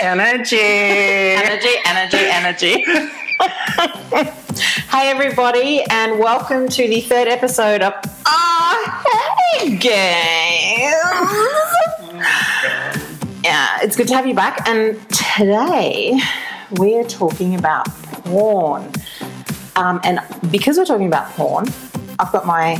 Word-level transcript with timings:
Energy. 0.00 0.60
Energy, 0.60 1.70
energy, 1.84 2.18
energy. 2.20 2.84
hey, 4.90 5.10
everybody, 5.10 5.82
and 5.90 6.20
welcome 6.20 6.68
to 6.68 6.86
the 6.86 7.00
third 7.00 7.26
episode 7.26 7.82
of 7.82 7.94
Ah 8.24 9.02
Hey 9.58 9.76
Games. 9.76 10.94
Yeah, 13.44 13.78
it's 13.82 13.96
good 13.96 14.06
to 14.06 14.14
have 14.14 14.24
you 14.24 14.34
back. 14.34 14.68
And 14.68 15.00
today 15.10 16.16
we're 16.76 17.02
talking 17.02 17.56
about 17.56 17.86
porn. 18.22 18.92
Um, 19.74 19.98
and 20.04 20.20
because 20.52 20.78
we're 20.78 20.84
talking 20.84 21.08
about 21.08 21.32
porn, 21.32 21.66
I've 22.20 22.30
got 22.30 22.46
my 22.46 22.76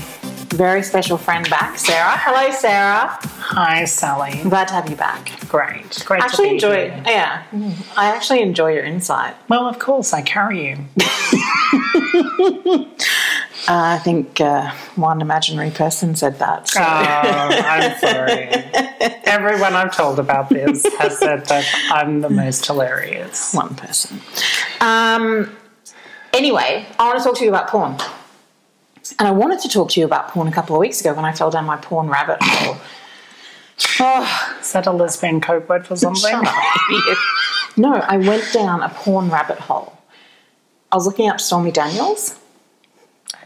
very 0.50 0.82
special 0.82 1.16
friend 1.18 1.48
back, 1.50 1.78
Sarah. 1.78 2.16
Hello, 2.16 2.50
Sarah. 2.52 3.18
Hi, 3.22 3.84
Sally. 3.84 4.40
I'm 4.40 4.48
glad 4.48 4.68
to 4.68 4.74
have 4.74 4.88
you 4.90 4.96
back. 4.96 5.30
Great. 5.48 6.02
Great 6.04 6.22
I 6.22 6.26
actually 6.26 6.44
to 6.46 6.50
be 6.50 6.54
enjoy 6.54 6.90
here. 6.90 7.02
Yeah, 7.06 7.42
I 7.96 8.06
actually 8.14 8.42
enjoy 8.42 8.72
your 8.74 8.84
insight. 8.84 9.34
Well, 9.48 9.66
of 9.66 9.78
course, 9.78 10.12
I 10.12 10.22
carry 10.22 10.68
you. 10.70 10.76
Uh, 12.70 12.84
I 13.68 13.98
think 14.02 14.40
uh, 14.40 14.70
one 14.96 15.20
imaginary 15.20 15.70
person 15.70 16.14
said 16.16 16.38
that. 16.38 16.68
so- 16.68 16.80
Oh, 16.80 16.84
I'm 16.84 17.98
sorry. 17.98 18.48
Everyone 19.24 19.74
I've 19.74 19.94
told 19.94 20.18
about 20.18 20.48
this 20.48 20.84
has 20.98 21.18
said 21.18 21.44
that 21.46 21.66
I'm 21.90 22.20
the 22.20 22.30
most 22.30 22.66
hilarious. 22.66 23.52
one 23.54 23.74
person. 23.74 24.20
Um, 24.80 25.54
anyway, 26.32 26.86
I 26.98 27.06
want 27.06 27.18
to 27.18 27.24
talk 27.24 27.36
to 27.38 27.44
you 27.44 27.50
about 27.50 27.68
porn. 27.68 27.96
And 29.18 29.26
I 29.28 29.30
wanted 29.30 29.60
to 29.60 29.68
talk 29.68 29.90
to 29.90 30.00
you 30.00 30.06
about 30.06 30.28
porn 30.28 30.48
a 30.48 30.52
couple 30.52 30.74
of 30.76 30.80
weeks 30.80 31.00
ago 31.00 31.14
when 31.14 31.24
I 31.24 31.32
fell 31.32 31.50
down 31.50 31.64
my 31.64 31.76
porn 31.76 32.08
rabbit 32.08 32.38
hole. 32.40 32.76
Oh, 34.00 34.56
Is 34.60 34.72
that 34.72 34.86
a 34.86 34.92
lesbian 34.92 35.40
code 35.40 35.68
word 35.68 35.86
for 35.86 35.96
something? 35.96 36.32
no, 37.76 37.94
I 37.94 38.16
went 38.16 38.52
down 38.52 38.82
a 38.82 38.88
porn 38.88 39.30
rabbit 39.30 39.58
hole. 39.58 39.96
I 40.90 40.96
was 40.96 41.06
looking 41.06 41.28
up 41.28 41.40
Stormy 41.40 41.70
Daniels. 41.70 42.38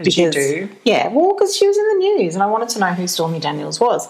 Did 0.03 0.17
you 0.17 0.31
do? 0.31 0.69
Yeah, 0.85 1.09
well, 1.09 1.35
because 1.35 1.55
she 1.57 1.67
was 1.67 1.77
in 1.77 1.89
the 1.89 1.95
news 1.97 2.35
and 2.35 2.43
I 2.43 2.47
wanted 2.47 2.69
to 2.71 2.79
know 2.79 2.93
who 2.95 3.07
Stormy 3.07 3.41
Daniels 3.41 3.79
was. 3.79 4.09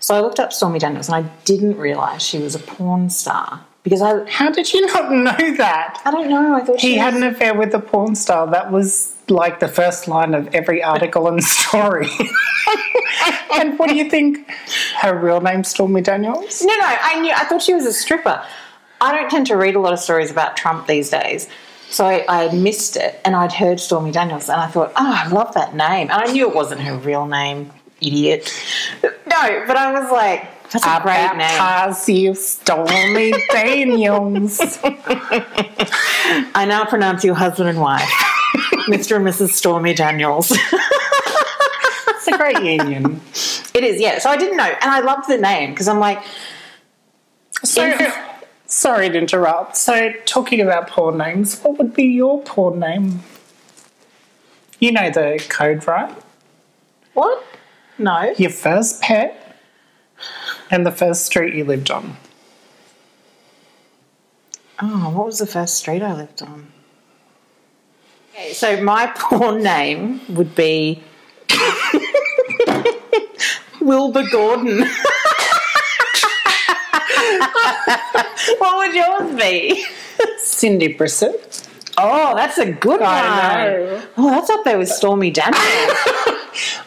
So 0.00 0.14
I 0.14 0.20
looked 0.20 0.40
up 0.40 0.52
Stormy 0.52 0.78
Daniels 0.78 1.08
and 1.08 1.16
I 1.16 1.30
didn't 1.44 1.76
realise 1.76 2.22
she 2.22 2.38
was 2.38 2.54
a 2.54 2.58
porn 2.58 3.10
star. 3.10 3.64
Because 3.84 4.02
I, 4.02 4.28
How 4.28 4.50
did 4.50 4.72
you 4.72 4.84
not 4.86 5.10
know 5.12 5.54
that? 5.56 6.00
I 6.04 6.10
don't 6.10 6.28
know, 6.28 6.54
I 6.54 6.60
thought 6.64 6.80
she 6.80 6.88
He 6.90 6.94
was- 6.96 7.02
had 7.04 7.14
an 7.14 7.22
affair 7.22 7.54
with 7.54 7.72
a 7.74 7.78
porn 7.80 8.14
star. 8.14 8.46
That 8.50 8.70
was 8.70 9.14
like 9.28 9.60
the 9.60 9.68
first 9.68 10.08
line 10.08 10.34
of 10.34 10.54
every 10.54 10.82
article 10.82 11.28
and 11.28 11.42
story. 11.44 12.08
and 13.54 13.78
what 13.78 13.88
do 13.88 13.94
you 13.94 14.08
think? 14.10 14.48
Her 15.00 15.18
real 15.18 15.40
name's 15.40 15.68
Stormy 15.68 16.00
Daniels? 16.00 16.62
No, 16.62 16.74
no, 16.74 16.80
I 16.84 17.20
knew. 17.20 17.32
I 17.32 17.44
thought 17.44 17.62
she 17.62 17.74
was 17.74 17.86
a 17.86 17.92
stripper. 17.92 18.44
I 19.00 19.12
don't 19.14 19.30
tend 19.30 19.46
to 19.48 19.56
read 19.56 19.76
a 19.76 19.80
lot 19.80 19.92
of 19.92 20.00
stories 20.00 20.30
about 20.30 20.56
Trump 20.56 20.86
these 20.88 21.08
days, 21.10 21.48
so 21.88 22.04
I, 22.04 22.24
I 22.28 22.42
had 22.48 22.54
missed 22.54 22.96
it, 22.96 23.20
and 23.24 23.36
I'd 23.36 23.52
heard 23.52 23.78
Stormy 23.78 24.10
Daniels, 24.10 24.48
and 24.48 24.60
I 24.60 24.66
thought, 24.66 24.92
oh, 24.96 25.12
I 25.24 25.28
love 25.28 25.54
that 25.54 25.74
name, 25.76 26.10
and 26.10 26.20
I 26.20 26.24
knew 26.32 26.48
it 26.48 26.54
wasn't 26.54 26.80
her 26.80 26.96
real 26.96 27.24
name, 27.26 27.70
idiot. 28.00 28.52
No, 29.04 29.64
but 29.68 29.76
I 29.76 29.92
was 30.00 30.10
like, 30.10 30.48
that's 30.72 30.84
a 30.84 30.88
I 30.88 31.00
great 31.02 31.28
name. 31.38 31.38
baptize 31.38 32.08
you, 32.08 32.34
Stormy 32.34 33.32
Daniels. 33.50 34.58
I 36.54 36.64
now 36.68 36.84
pronounce 36.84 37.24
you 37.24 37.34
husband 37.34 37.68
and 37.68 37.80
wife, 37.80 38.02
Mr. 38.88 39.16
and 39.16 39.26
Mrs. 39.26 39.50
Stormy 39.50 39.94
Daniels. 39.94 40.50
It's 40.50 42.28
a 42.28 42.36
great 42.36 42.62
union. 42.62 43.20
it 43.74 43.84
is, 43.84 44.00
yeah. 44.00 44.18
So 44.18 44.28
I 44.30 44.36
didn't 44.36 44.56
know, 44.56 44.64
and 44.64 44.90
I 44.90 45.00
loved 45.00 45.28
the 45.28 45.38
name 45.38 45.70
because 45.70 45.88
I'm 45.88 46.00
like, 46.00 46.22
So, 47.64 47.84
In- 47.84 48.12
sorry 48.66 49.08
to 49.08 49.16
interrupt. 49.18 49.76
So, 49.76 50.12
talking 50.26 50.60
about 50.60 50.88
porn 50.88 51.16
names, 51.18 51.60
what 51.60 51.78
would 51.78 51.94
be 51.94 52.04
your 52.04 52.42
porn 52.42 52.80
name? 52.80 53.20
You 54.80 54.92
know 54.92 55.10
the 55.10 55.42
code, 55.48 55.86
right? 55.86 56.14
what? 57.14 57.44
No. 57.98 58.32
Your 58.38 58.50
first 58.50 59.00
pet 59.02 59.47
and 60.70 60.86
the 60.86 60.92
first 60.92 61.26
street 61.26 61.54
you 61.54 61.64
lived 61.64 61.90
on. 61.90 62.16
Oh, 64.80 65.10
what 65.10 65.26
was 65.26 65.38
the 65.38 65.46
first 65.46 65.76
street 65.76 66.02
I 66.02 66.14
lived 66.14 66.40
on? 66.42 66.68
Okay, 68.32 68.52
so 68.52 68.80
my 68.82 69.06
porn 69.16 69.62
name 69.62 70.20
would 70.28 70.54
be 70.54 71.02
Wilbur 73.80 74.24
Gordon. 74.30 74.78
what 78.58 78.76
would 78.78 78.94
yours 78.94 79.34
be? 79.36 79.84
Cindy 80.38 80.94
Brissett. 80.94 81.66
Oh, 81.96 82.36
that's 82.36 82.58
a 82.58 82.70
good 82.70 83.00
one. 83.00 83.10
I 83.10 83.66
know. 83.66 84.02
Oh, 84.16 84.30
that's 84.30 84.50
up 84.50 84.62
there 84.64 84.78
with 84.78 84.88
Stormy 84.88 85.32
Daniels. 85.32 85.64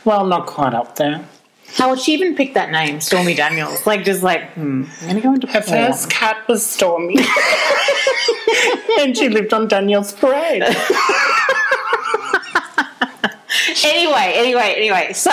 Well, 0.06 0.26
not 0.26 0.48
quite 0.48 0.74
up 0.74 0.96
there. 0.96 1.28
How 1.76 1.90
would 1.90 2.00
she 2.00 2.14
even 2.14 2.36
pick 2.36 2.54
that 2.56 2.70
name, 2.72 3.00
Stormy 3.02 3.34
Daniels? 3.34 3.86
Like, 3.88 4.04
just 4.04 4.24
like, 4.24 4.52
hmm, 4.54 4.84
I'm 5.02 5.08
going 5.08 5.16
to 5.16 5.22
go 5.22 5.34
into 5.34 5.48
Her 5.48 5.62
porn. 5.62 5.78
first 5.92 6.10
cat 6.10 6.46
was 6.48 6.66
Stormy. 6.66 7.16
and 9.00 9.16
she 9.18 9.30
lived 9.30 9.54
on 9.54 9.68
Daniel's 9.68 10.12
Parade. 10.14 10.64
anyway, 13.84 14.34
anyway, 14.36 14.74
anyway. 14.78 15.14
So 15.14 15.32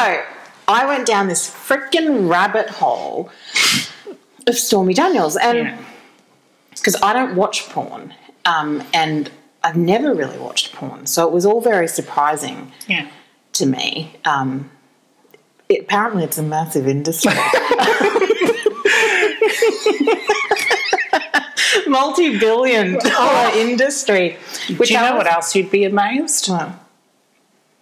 I 0.66 0.86
went 0.86 1.06
down 1.06 1.28
this 1.28 1.48
freaking 1.50 2.28
rabbit 2.30 2.68
hole 2.70 3.30
of 4.46 4.56
Stormy 4.56 4.94
Daniels, 4.94 5.36
and 5.36 5.58
Yeah. 5.58 5.78
because 6.70 6.96
I 7.02 7.12
don't 7.12 7.34
watch 7.36 7.68
porn, 7.68 8.14
um, 8.44 8.82
and 8.94 9.30
I've 9.62 9.76
never 9.76 10.14
really 10.14 10.38
watched 10.38 10.72
porn, 10.74 11.06
so 11.06 11.26
it 11.26 11.32
was 11.32 11.44
all 11.44 11.60
very 11.60 11.88
surprising 11.88 12.72
Yeah. 12.86 13.06
to 13.54 13.66
me. 13.66 14.14
Um, 14.24 14.70
it, 15.68 15.82
apparently, 15.82 16.24
it's 16.24 16.38
a 16.38 16.42
massive 16.42 16.88
industry. 16.88 17.32
Multi-billion 21.86 22.98
dollar 23.04 23.54
industry. 23.56 24.36
Which 24.76 24.88
Do 24.88 24.94
you 24.94 25.00
know 25.00 25.16
what 25.16 25.26
else 25.26 25.54
you'd 25.54 25.70
be 25.70 25.84
amazed? 25.84 26.48
Well, 26.48 26.78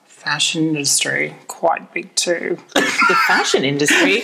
Fashion 0.07 0.69
industry, 0.69 1.35
quite 1.47 1.93
big 1.95 2.13
too. 2.17 2.59
the 2.75 2.83
fashion 3.29 3.65
industry. 3.65 4.21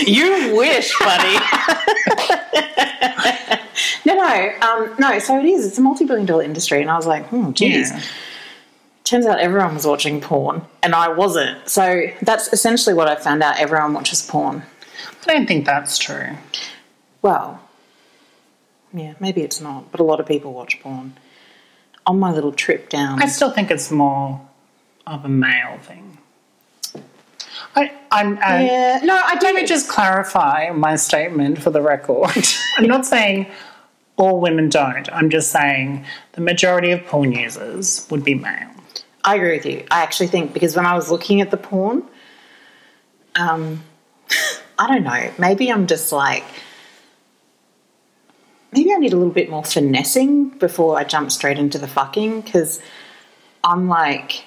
you 0.06 0.54
wish, 0.54 0.92
buddy. 0.98 1.38
no, 4.04 4.14
no, 4.14 4.52
um, 4.60 4.94
no. 4.98 5.18
So 5.20 5.38
it 5.38 5.46
is. 5.46 5.64
It's 5.66 5.78
a 5.78 5.80
multi-billion 5.80 6.26
dollar 6.26 6.42
industry, 6.42 6.82
and 6.82 6.90
I 6.90 6.96
was 6.96 7.06
like, 7.06 7.24
hmm, 7.28 7.52
geez. 7.52 7.90
Yeah. 7.90 8.02
Turns 9.12 9.26
out 9.26 9.40
everyone 9.40 9.74
was 9.74 9.86
watching 9.86 10.22
porn, 10.22 10.62
and 10.82 10.94
I 10.94 11.08
wasn't. 11.08 11.68
So 11.68 12.04
that's 12.22 12.50
essentially 12.50 12.94
what 12.94 13.08
I 13.08 13.16
found 13.16 13.42
out. 13.42 13.58
Everyone 13.58 13.92
watches 13.92 14.22
porn. 14.22 14.62
I 15.28 15.34
don't 15.34 15.46
think 15.46 15.66
that's 15.66 15.98
true. 15.98 16.30
Well, 17.20 17.60
yeah, 18.90 19.12
maybe 19.20 19.42
it's 19.42 19.60
not, 19.60 19.92
but 19.92 20.00
a 20.00 20.02
lot 20.02 20.18
of 20.18 20.24
people 20.24 20.54
watch 20.54 20.80
porn. 20.80 21.12
On 22.06 22.18
my 22.18 22.32
little 22.32 22.52
trip 22.52 22.88
down, 22.88 23.22
I 23.22 23.26
still 23.26 23.50
think 23.50 23.70
it's 23.70 23.90
more 23.90 24.40
of 25.06 25.26
a 25.26 25.28
male 25.28 25.76
thing. 25.82 26.16
I, 27.76 27.92
I'm, 28.10 28.38
uh, 28.38 28.40
yeah, 28.40 29.00
no, 29.04 29.20
I 29.22 29.38
Let 29.42 29.54
me 29.54 29.66
just 29.66 29.90
clarify 29.90 30.70
my 30.70 30.96
statement 30.96 31.60
for 31.60 31.68
the 31.68 31.82
record. 31.82 32.30
I'm 32.78 32.86
not 32.86 33.04
saying 33.04 33.46
all 34.16 34.40
women 34.40 34.70
don't. 34.70 35.12
I'm 35.12 35.28
just 35.28 35.50
saying 35.52 36.06
the 36.32 36.40
majority 36.40 36.92
of 36.92 37.04
porn 37.04 37.32
users 37.32 38.06
would 38.10 38.24
be 38.24 38.34
male. 38.34 38.70
I 39.24 39.36
agree 39.36 39.56
with 39.56 39.66
you. 39.66 39.84
I 39.90 40.02
actually 40.02 40.26
think 40.28 40.52
because 40.52 40.74
when 40.74 40.86
I 40.86 40.94
was 40.94 41.10
looking 41.10 41.40
at 41.40 41.50
the 41.50 41.56
porn, 41.56 42.02
um, 43.36 43.82
I 44.78 44.88
don't 44.88 45.04
know. 45.04 45.30
Maybe 45.38 45.70
I'm 45.70 45.86
just 45.86 46.12
like, 46.12 46.44
maybe 48.72 48.92
I 48.92 48.96
need 48.96 49.12
a 49.12 49.16
little 49.16 49.32
bit 49.32 49.50
more 49.50 49.64
finessing 49.64 50.48
before 50.50 50.98
I 50.98 51.04
jump 51.04 51.30
straight 51.30 51.58
into 51.58 51.78
the 51.78 51.88
fucking 51.88 52.40
because 52.40 52.80
I'm 53.62 53.88
like, 53.88 54.44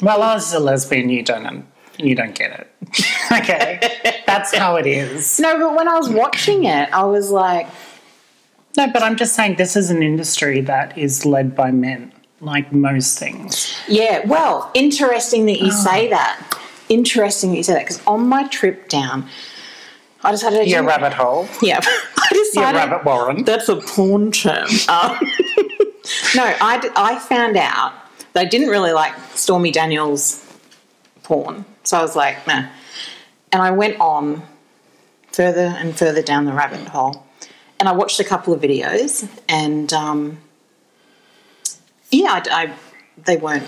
Well, 0.00 0.22
as 0.22 0.52
a 0.54 0.60
lesbian, 0.60 1.08
you 1.10 1.22
don't 1.22 1.66
you 1.98 2.14
don't 2.14 2.34
get 2.34 2.60
it. 2.60 3.06
okay, 3.32 4.22
that's 4.26 4.54
how 4.54 4.76
it 4.76 4.86
is. 4.86 5.40
no. 5.40 5.58
But 5.58 5.76
when 5.76 5.88
I 5.88 5.96
was 5.96 6.08
watching 6.08 6.64
it, 6.64 6.92
I 6.92 7.04
was 7.04 7.30
like, 7.30 7.66
No, 8.76 8.90
but 8.92 9.02
I'm 9.02 9.16
just 9.16 9.34
saying 9.34 9.56
this 9.56 9.76
is 9.76 9.90
an 9.90 10.02
industry 10.02 10.60
that 10.62 10.96
is 10.96 11.26
led 11.26 11.54
by 11.54 11.70
men, 11.70 12.12
like 12.40 12.72
most 12.72 13.18
things. 13.18 13.74
yeah. 13.88 14.26
Well, 14.26 14.70
interesting 14.74 15.46
that 15.46 15.60
you 15.60 15.70
say 15.70 16.08
that. 16.10 16.58
Interesting 16.88 17.50
that 17.50 17.56
you 17.56 17.62
say 17.62 17.72
that 17.74 17.82
because 17.82 18.04
on 18.06 18.28
my 18.28 18.46
trip 18.48 18.88
down, 18.88 19.28
I 20.22 20.30
decided 20.32 20.64
to 20.64 20.68
Your 20.68 20.82
rabbit 20.84 21.12
hole, 21.12 21.48
Yeah, 21.62 21.80
I 21.84 22.28
your 22.32 22.44
decided 22.44 22.78
rabbit 22.78 23.04
warren. 23.04 23.44
That's 23.44 23.68
a 23.68 23.76
porn 23.76 24.32
term. 24.32 24.68
Um, 24.88 25.18
no, 26.34 26.54
I 26.60 27.18
found 27.28 27.56
out 27.56 27.92
that 28.32 28.40
I 28.40 28.44
didn't 28.44 28.68
really 28.68 28.92
like 28.92 29.14
Stormy 29.34 29.70
Daniels 29.70 30.42
porn. 31.22 31.64
So 31.84 31.98
I 31.98 32.02
was 32.02 32.16
like, 32.16 32.46
nah. 32.46 32.66
And 33.52 33.62
I 33.62 33.70
went 33.70 33.98
on 34.00 34.42
further 35.32 35.74
and 35.78 35.96
further 35.96 36.22
down 36.22 36.44
the 36.44 36.52
rabbit 36.52 36.88
hole. 36.88 37.24
and 37.78 37.88
I 37.88 37.92
watched 37.92 38.18
a 38.20 38.24
couple 38.24 38.52
of 38.54 38.60
videos, 38.60 39.28
and 39.48 39.92
um, 39.92 40.38
yeah, 42.10 42.42
I, 42.50 42.64
I, 42.64 42.72
they 43.24 43.36
weren't 43.36 43.66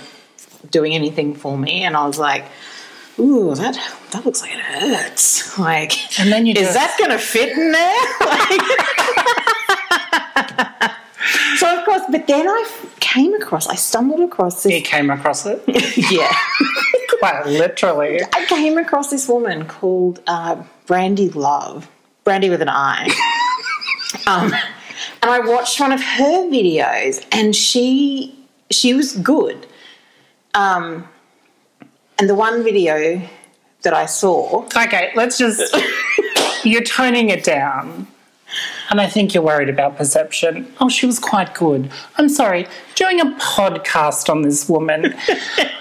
doing 0.70 0.94
anything 0.94 1.35
for 1.35 1.56
me, 1.56 1.85
and 1.85 1.96
I 1.96 2.06
was 2.06 2.19
like, 2.19 2.44
"Ooh, 3.19 3.55
that 3.55 3.79
that 4.12 4.25
looks 4.25 4.43
like 4.43 4.52
it 4.52 4.61
hurts." 4.61 5.58
Like, 5.58 6.19
And 6.20 6.32
then 6.32 6.46
you 6.46 6.55
is 6.55 6.75
that 6.75 6.96
going 6.99 7.11
to 7.11 7.19
fit 7.19 7.56
in 7.56 7.73
there? 7.73 8.05
Like- 8.20 8.61
so 11.56 11.79
of 11.79 11.85
course, 11.85 12.02
but 12.11 12.26
then 12.26 12.49
I 12.49 12.70
came 13.00 13.35
across, 13.35 13.67
I 13.67 13.75
stumbled 13.75 14.20
across 14.20 14.62
this. 14.62 14.73
You 14.73 14.82
came 14.82 15.11
across 15.11 15.44
it? 15.46 15.62
Yeah, 16.11 16.32
Quite 17.19 17.46
literally. 17.46 18.20
I 18.32 18.44
came 18.46 18.79
across 18.79 19.11
this 19.11 19.26
woman 19.29 19.67
called 19.67 20.23
uh, 20.29 20.62
Brandi 20.87 21.34
Love, 21.34 21.88
Brandi 22.25 22.49
with 22.49 22.62
an 22.62 22.69
I. 22.69 23.08
um, 24.26 24.52
and 25.23 25.31
I 25.31 25.41
watched 25.41 25.81
one 25.81 25.93
of 25.93 26.03
her 26.03 26.49
videos, 26.50 27.25
and 27.32 27.55
she 27.55 28.35
she 28.70 28.94
was 28.94 29.17
good. 29.17 29.67
Um, 30.55 31.09
and 32.19 32.29
the 32.29 32.35
one 32.35 32.62
video 32.65 33.20
that 33.82 33.94
I 33.94 34.06
saw, 34.06 34.65
Okay, 34.65 35.12
let's 35.15 35.38
just. 35.38 35.76
You're 36.65 36.82
toning 36.82 37.31
it 37.31 37.44
down. 37.44 38.09
And 38.91 39.00
I 39.00 39.06
think 39.06 39.35
you're 39.35 39.43
worried 39.43 39.69
about 39.69 39.97
perception. 39.97 40.73
Oh, 40.81 40.88
she 40.88 41.06
was 41.06 41.19
quite 41.19 41.55
good. 41.55 41.91
I'm 42.17 42.29
sorry, 42.29 42.67
doing 42.94 43.20
a 43.20 43.26
podcast 43.37 44.31
on 44.31 44.43
this 44.43 44.69
woman. 44.69 45.15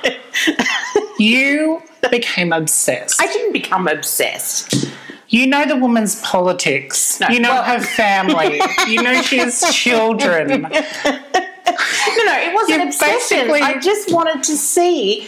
you 1.19 1.81
became 2.11 2.51
obsessed. 2.51 3.21
I 3.21 3.27
didn't 3.27 3.53
become 3.53 3.87
obsessed. 3.87 4.91
You 5.29 5.45
know 5.47 5.65
the 5.65 5.75
woman's 5.75 6.21
politics. 6.21 7.19
No, 7.19 7.27
you 7.29 7.39
know 7.39 7.49
well- 7.51 7.63
her 7.63 7.79
family. 7.81 8.61
you 8.87 9.01
know 9.03 9.21
she 9.21 9.37
has 9.39 9.61
children. 9.75 10.47
No, 10.47 10.69
no, 10.69 12.33
it 12.39 12.53
wasn't 12.53 12.83
obsession. 12.83 13.49
I 13.51 13.77
just 13.79 14.11
wanted 14.11 14.43
to 14.43 14.55
see 14.55 15.27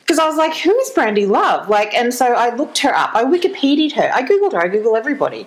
because 0.00 0.18
I 0.18 0.26
was 0.26 0.36
like, 0.36 0.54
"Who 0.56 0.78
is 0.80 0.90
Brandi 0.90 1.26
Love?" 1.28 1.68
Like, 1.68 1.94
and 1.94 2.12
so 2.12 2.26
I 2.26 2.54
looked 2.54 2.78
her 2.78 2.94
up. 2.94 3.14
I 3.14 3.24
Wikipedia'd 3.24 3.92
her. 3.92 4.10
I 4.12 4.22
googled 4.22 4.52
her. 4.52 4.60
I 4.60 4.68
Google 4.68 4.96
everybody. 4.96 5.46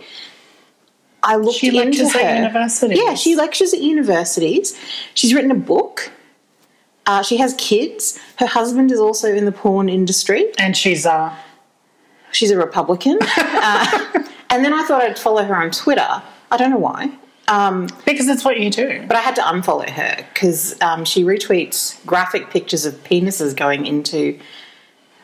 I 1.21 1.35
looked 1.37 1.55
at 1.55 1.59
She 1.59 1.67
into 1.67 1.79
lectures 2.03 2.13
her. 2.13 2.19
at 2.19 2.37
universities. 2.37 2.99
Yeah, 3.01 3.13
she 3.15 3.35
lectures 3.35 3.73
at 3.73 3.79
universities. 3.81 4.77
She's 5.13 5.33
written 5.33 5.51
a 5.51 5.55
book. 5.55 6.11
Uh, 7.05 7.21
she 7.21 7.37
has 7.37 7.53
kids. 7.57 8.19
Her 8.39 8.45
husband 8.47 8.91
is 8.91 8.99
also 8.99 9.33
in 9.33 9.45
the 9.45 9.51
porn 9.51 9.87
industry. 9.87 10.51
And 10.57 10.75
she's 10.75 11.05
uh 11.05 11.33
She's 12.33 12.51
a 12.51 12.57
Republican. 12.57 13.17
uh, 13.37 14.23
and 14.49 14.65
then 14.65 14.73
I 14.73 14.83
thought 14.83 15.01
I'd 15.01 15.17
follow 15.17 15.43
her 15.43 15.55
on 15.55 15.71
Twitter. 15.71 16.21
I 16.51 16.57
don't 16.57 16.69
know 16.69 16.77
why. 16.77 17.11
Um, 17.47 17.87
because 18.05 18.27
it's 18.29 18.45
what 18.45 18.59
you 18.59 18.69
do. 18.69 19.03
but 19.07 19.17
I 19.17 19.21
had 19.21 19.35
to 19.35 19.41
unfollow 19.41 19.89
her 19.89 20.25
because 20.33 20.79
um, 20.81 21.03
she 21.03 21.23
retweets 21.23 22.03
graphic 22.05 22.49
pictures 22.49 22.85
of 22.85 22.93
penises 23.03 23.55
going 23.55 23.85
into 23.85 24.39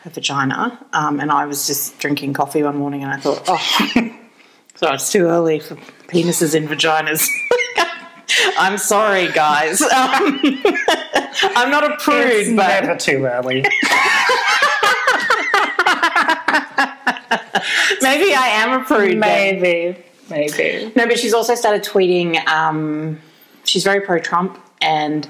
her 0.02 0.10
vagina. 0.10 0.78
Um, 0.92 1.18
and 1.20 1.30
I 1.30 1.46
was 1.46 1.66
just 1.66 1.98
drinking 1.98 2.34
coffee 2.34 2.62
one 2.62 2.76
morning 2.76 3.02
and 3.02 3.12
I 3.12 3.16
thought, 3.16 3.42
oh, 3.48 3.56
so 4.74 4.92
it's 4.92 5.10
too 5.10 5.26
early 5.26 5.60
for 5.60 5.76
penises 6.08 6.54
in 6.54 6.68
vaginas. 6.68 7.26
I'm 8.58 8.78
sorry, 8.78 9.28
guys. 9.32 9.80
Um, 9.82 10.40
I'm 11.56 11.70
not 11.70 11.84
a 11.90 11.96
prude, 11.96 12.26
It's 12.26 12.50
but 12.56 12.84
never 12.84 12.96
too 12.98 13.24
early. 13.24 13.64
maybe 18.02 18.34
I 18.34 18.46
am 18.62 18.80
a 18.80 18.84
prude. 18.84 19.20
then. 19.22 19.60
maybe. 19.60 19.98
Maybe. 20.30 20.92
No, 20.94 21.06
but 21.06 21.18
she's 21.18 21.34
also 21.34 21.54
started 21.54 21.82
tweeting. 21.82 22.46
Um, 22.46 23.20
she's 23.64 23.82
very 23.84 24.00
pro 24.00 24.18
Trump 24.20 24.58
and 24.80 25.28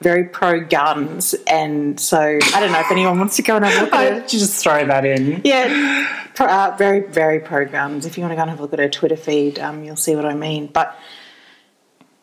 very 0.00 0.24
pro 0.24 0.60
guns, 0.64 1.34
and 1.46 2.00
so 2.00 2.18
I 2.18 2.60
don't 2.60 2.72
know 2.72 2.80
if 2.80 2.90
anyone 2.90 3.18
wants 3.18 3.36
to 3.36 3.42
go 3.42 3.56
and 3.56 3.64
have 3.64 3.78
a 3.80 3.84
look 3.84 3.92
at 3.92 4.00
I 4.00 4.20
her. 4.20 4.26
just 4.26 4.62
throw 4.62 4.84
that 4.86 5.04
in. 5.04 5.42
Yeah, 5.44 6.26
pro, 6.34 6.46
uh, 6.46 6.74
very 6.78 7.00
very 7.00 7.40
pro 7.40 7.66
guns. 7.66 8.06
If 8.06 8.16
you 8.16 8.22
want 8.22 8.32
to 8.32 8.36
go 8.36 8.40
and 8.42 8.50
have 8.50 8.58
a 8.58 8.62
look 8.62 8.72
at 8.72 8.78
her 8.78 8.88
Twitter 8.88 9.16
feed, 9.16 9.58
um, 9.58 9.84
you'll 9.84 9.96
see 9.96 10.16
what 10.16 10.24
I 10.24 10.34
mean. 10.34 10.66
But 10.68 10.98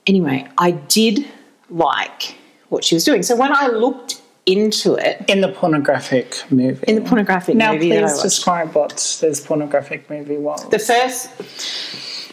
anyway, 0.08 0.48
I 0.58 0.72
did 0.72 1.26
like 1.70 2.36
what 2.70 2.84
she 2.84 2.96
was 2.96 3.04
doing. 3.04 3.24
So 3.24 3.36
when 3.36 3.54
I 3.54 3.68
looked 3.68 4.19
into 4.52 4.96
it 4.96 5.24
In 5.28 5.42
the 5.42 5.50
pornographic 5.50 6.44
movie. 6.50 6.84
in 6.88 6.96
the 6.96 7.02
pornographic 7.02 7.56
now, 7.56 7.74
movie 7.74 7.96
I 7.98 8.02
please 8.02 8.22
describe 8.22 8.74
what 8.74 9.18
this 9.22 9.40
pornographic 9.46 10.10
movie 10.10 10.38
was. 10.38 10.68
the 10.70 10.80
first. 10.80 11.30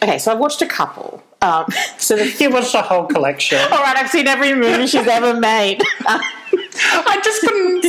Okay, 0.03 0.19
so 0.19 0.33
I've 0.33 0.39
watched 0.39 0.63
a 0.63 0.67
couple. 0.67 1.23
Um, 1.43 1.67
so 1.99 2.17
the 2.17 2.25
you 2.41 2.51
watched 2.51 2.73
the 2.73 2.83
whole 2.83 3.07
collection. 3.07 3.59
All 3.73 3.83
right, 3.83 3.97
I've 3.97 4.11
seen 4.11 4.27
every 4.27 4.55
movie 4.55 4.87
she's 4.87 5.07
ever 5.07 5.39
made. 5.39 5.83
I 6.07 7.21
just 7.25 7.41
couldn't. 7.41 7.85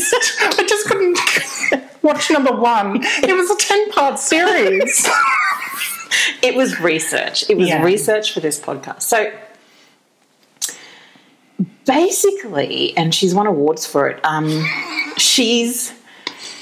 I 0.60 0.66
just 0.68 0.88
couldn't 0.88 1.20
watch 2.04 2.30
number 2.32 2.54
one. 2.54 3.00
It 3.04 3.36
was 3.36 3.50
a 3.50 3.56
ten-part 3.58 4.20
series. 4.20 5.08
it 6.42 6.56
was 6.56 6.80
research. 6.80 7.50
It 7.50 7.58
was 7.58 7.68
Yeah. 7.68 7.84
research 7.84 8.34
for 8.34 8.40
this 8.40 8.60
podcast. 8.60 9.02
So 9.04 9.32
basically, 11.88 12.96
and 12.98 13.16
she's 13.16 13.34
won 13.34 13.48
awards 13.48 13.88
for 13.88 14.08
it. 14.08 14.20
Um, 14.24 14.66
she's 15.18 15.94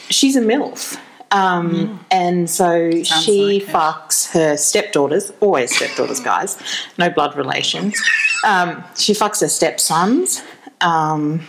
she's 0.09 0.35
a 0.35 0.41
milf. 0.41 0.97
Um, 1.31 2.05
And 2.11 2.49
so 2.49 3.03
she 3.03 3.59
like 3.59 3.63
fucks 3.63 4.31
her 4.31 4.55
stepdaughters, 4.55 5.33
always 5.41 5.75
stepdaughters, 5.75 6.21
guys, 6.21 6.57
no 6.97 7.09
blood 7.09 7.35
relations. 7.35 8.01
Um, 8.45 8.83
she 8.95 9.13
fucks 9.13 9.41
her 9.41 9.49
stepsons. 9.49 10.41
Um, 10.79 11.41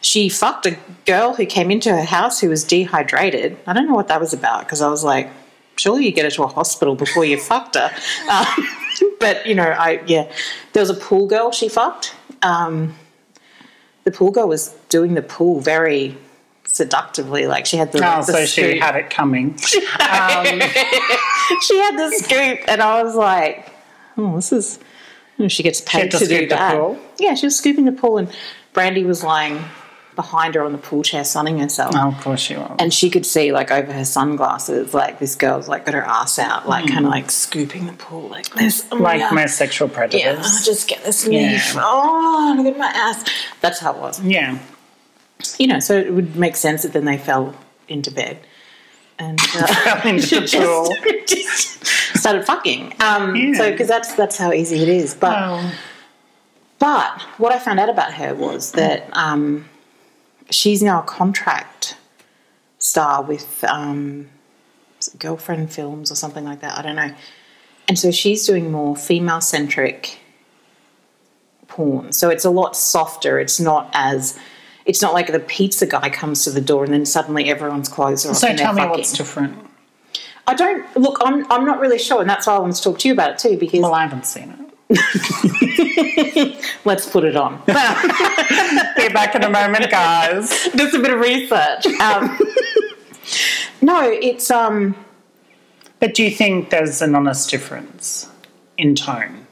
she 0.00 0.28
fucked 0.28 0.66
a 0.66 0.76
girl 1.06 1.34
who 1.34 1.46
came 1.46 1.70
into 1.70 1.90
her 1.90 2.04
house 2.04 2.40
who 2.40 2.48
was 2.50 2.64
dehydrated. 2.64 3.56
I 3.66 3.72
don't 3.72 3.86
know 3.86 3.94
what 3.94 4.08
that 4.08 4.20
was 4.20 4.32
about 4.34 4.64
because 4.64 4.82
I 4.82 4.88
was 4.88 5.02
like, 5.02 5.30
surely 5.76 6.04
you 6.04 6.12
get 6.12 6.24
her 6.24 6.30
to 6.32 6.42
a 6.42 6.46
hospital 6.48 6.94
before 6.94 7.24
you 7.24 7.38
fucked 7.38 7.76
her. 7.76 7.90
Um, 8.30 8.68
but 9.20 9.46
you 9.46 9.54
know, 9.54 9.70
I 9.70 10.02
yeah, 10.06 10.30
there 10.72 10.80
was 10.82 10.90
a 10.90 10.94
pool 10.94 11.26
girl 11.26 11.52
she 11.52 11.68
fucked. 11.68 12.14
Um, 12.42 12.94
the 14.04 14.10
pool 14.10 14.30
girl 14.30 14.48
was 14.48 14.68
doing 14.88 15.14
the 15.14 15.22
pool 15.22 15.60
very 15.60 16.16
seductively, 16.66 17.46
like 17.46 17.66
she 17.66 17.76
had 17.76 17.92
the, 17.92 17.98
Oh, 17.98 18.18
the 18.24 18.32
so 18.32 18.46
she 18.46 18.78
had 18.78 18.96
it 18.96 19.10
coming. 19.10 19.56
she 19.58 19.80
had 21.78 21.96
the 21.98 22.10
scoop, 22.18 22.60
and 22.68 22.80
I 22.80 23.02
was 23.02 23.14
like, 23.16 23.70
oh, 24.16 24.36
this 24.36 24.52
is. 24.52 24.78
She 25.48 25.62
gets 25.62 25.80
paid 25.80 26.00
had 26.00 26.10
to 26.12 26.18
to, 26.18 26.26
do 26.26 26.34
scoop 26.36 26.48
the 26.48 26.54
that. 26.56 26.74
pool? 26.76 26.98
Yeah, 27.18 27.34
she 27.34 27.46
was 27.46 27.56
scooping 27.56 27.84
the 27.84 27.92
pool, 27.92 28.18
and 28.18 28.28
Brandi 28.74 29.04
was 29.04 29.22
lying 29.22 29.62
behind 30.18 30.54
her 30.56 30.62
on 30.64 30.72
the 30.72 30.78
pool 30.78 31.02
chair, 31.02 31.22
sunning 31.24 31.58
herself. 31.60 31.94
Oh, 31.96 32.08
of 32.08 32.20
course 32.20 32.40
she 32.40 32.56
was. 32.56 32.74
And 32.80 32.92
she 32.92 33.08
could 33.08 33.24
see, 33.24 33.52
like, 33.52 33.70
over 33.70 33.92
her 33.92 34.04
sunglasses, 34.04 34.92
like, 34.92 35.20
this 35.20 35.36
girl's, 35.36 35.68
like, 35.68 35.84
got 35.86 35.94
her 35.94 36.02
ass 36.02 36.38
out, 36.40 36.68
like, 36.68 36.86
kind 36.88 37.04
of, 37.06 37.10
like, 37.12 37.30
scooping 37.30 37.86
the 37.86 37.92
pool, 37.92 38.28
like 38.28 38.48
this. 38.56 38.84
Oh, 38.90 38.96
Hmm. 38.96 39.02
like 39.04 39.20
yeah. 39.20 39.30
most 39.30 39.56
sexual 39.56 39.88
predators. 39.88 40.20
Yeah, 40.22 40.32
I'll 40.36 40.64
just 40.64 40.88
get 40.88 41.04
this 41.04 41.26
Yeah. 41.26 41.60
Oh, 41.76 42.54
look 42.58 42.66
at 42.66 42.78
my 42.78 42.88
ass. 42.94 43.24
That's 43.60 43.78
how 43.78 43.92
it 43.94 43.98
was. 43.98 44.20
yeah. 44.20 44.58
You 45.58 45.68
know, 45.68 45.78
so 45.78 45.96
it 45.96 46.12
would 46.12 46.34
make 46.34 46.56
sense 46.56 46.82
that 46.82 46.92
then 46.92 47.04
they 47.04 47.16
fell 47.16 47.54
into 47.86 48.10
bed. 48.10 48.38
And 49.20 49.38
uh, 49.54 50.00
into 50.04 50.40
the 50.40 50.46
just- 50.46 50.54
pool. 50.54 50.96
just 51.26 51.86
started 52.16 52.44
fucking. 52.44 52.94
Um, 53.00 53.36
Yeah. 53.36 53.54
So, 53.58 53.70
because 53.70 53.86
that's 53.88 54.14
that's 54.14 54.36
how 54.36 54.52
easy 54.52 54.82
it 54.82 54.88
is. 54.88 55.14
But 55.14 55.36
Oh. 55.38 55.72
but 56.78 57.22
what 57.38 57.52
I 57.52 57.58
found 57.58 57.80
out 57.80 57.88
about 57.88 58.12
her 58.14 58.34
was 58.34 58.72
that 58.72 59.08
um, 59.12 59.68
she's 60.50 60.82
now 60.82 61.00
a 61.00 61.04
contract 61.04 61.96
star 62.78 63.22
with 63.22 63.64
um, 63.64 64.28
Girlfriend 65.18 65.72
Films 65.72 66.10
or 66.10 66.14
something 66.14 66.44
like 66.44 66.60
that. 66.60 66.78
I 66.78 66.82
don't 66.82 66.96
know. 66.96 67.14
And 67.88 67.98
so 67.98 68.10
she's 68.10 68.46
doing 68.46 68.70
more 68.70 68.96
female 68.96 69.40
centric 69.40 70.18
porn. 71.68 72.12
So 72.12 72.28
it's 72.28 72.44
a 72.44 72.50
lot 72.50 72.76
softer. 72.76 73.38
It's 73.38 73.58
not 73.58 73.90
as 73.92 74.38
it's 74.84 75.02
not 75.02 75.12
like 75.12 75.30
the 75.32 75.40
pizza 75.40 75.86
guy 75.86 76.08
comes 76.08 76.44
to 76.44 76.50
the 76.50 76.62
door 76.62 76.84
and 76.84 76.92
then 76.92 77.04
suddenly 77.04 77.50
everyone's 77.50 77.88
clothes 77.88 78.24
are 78.24 78.30
off 78.30 78.38
So 78.38 78.54
tell 78.56 78.72
me 78.72 78.82
they're 78.82 78.90
what's 78.90 79.12
different. 79.12 79.68
I 80.46 80.54
don't 80.54 80.96
look. 80.96 81.18
I'm 81.20 81.50
I'm 81.52 81.66
not 81.66 81.78
really 81.78 81.98
sure, 81.98 82.22
and 82.22 82.30
that's 82.30 82.46
why 82.46 82.56
I 82.56 82.58
want 82.58 82.74
to 82.74 82.82
talk 82.82 82.98
to 83.00 83.08
you 83.08 83.12
about 83.12 83.32
it 83.32 83.38
too. 83.38 83.58
Because 83.58 83.82
Well, 83.82 83.92
I 83.92 84.02
haven't 84.02 84.24
seen 84.24 84.50
it. 84.50 84.77
let's 86.84 87.08
put 87.10 87.24
it 87.24 87.36
on. 87.36 87.62
Be 87.66 87.72
back 89.10 89.34
in 89.34 89.44
a 89.44 89.50
moment, 89.50 89.90
guys. 89.90 90.48
Just 90.74 90.94
a 90.94 90.98
bit 90.98 91.12
of 91.12 91.20
research. 91.20 91.86
Um, 92.00 92.38
no, 93.82 94.10
it's 94.10 94.50
um. 94.50 94.96
But 96.00 96.14
do 96.14 96.22
you 96.22 96.30
think 96.30 96.70
there's 96.70 97.02
an 97.02 97.14
honest 97.14 97.50
difference 97.50 98.30
in 98.78 98.94
tone? 98.94 99.46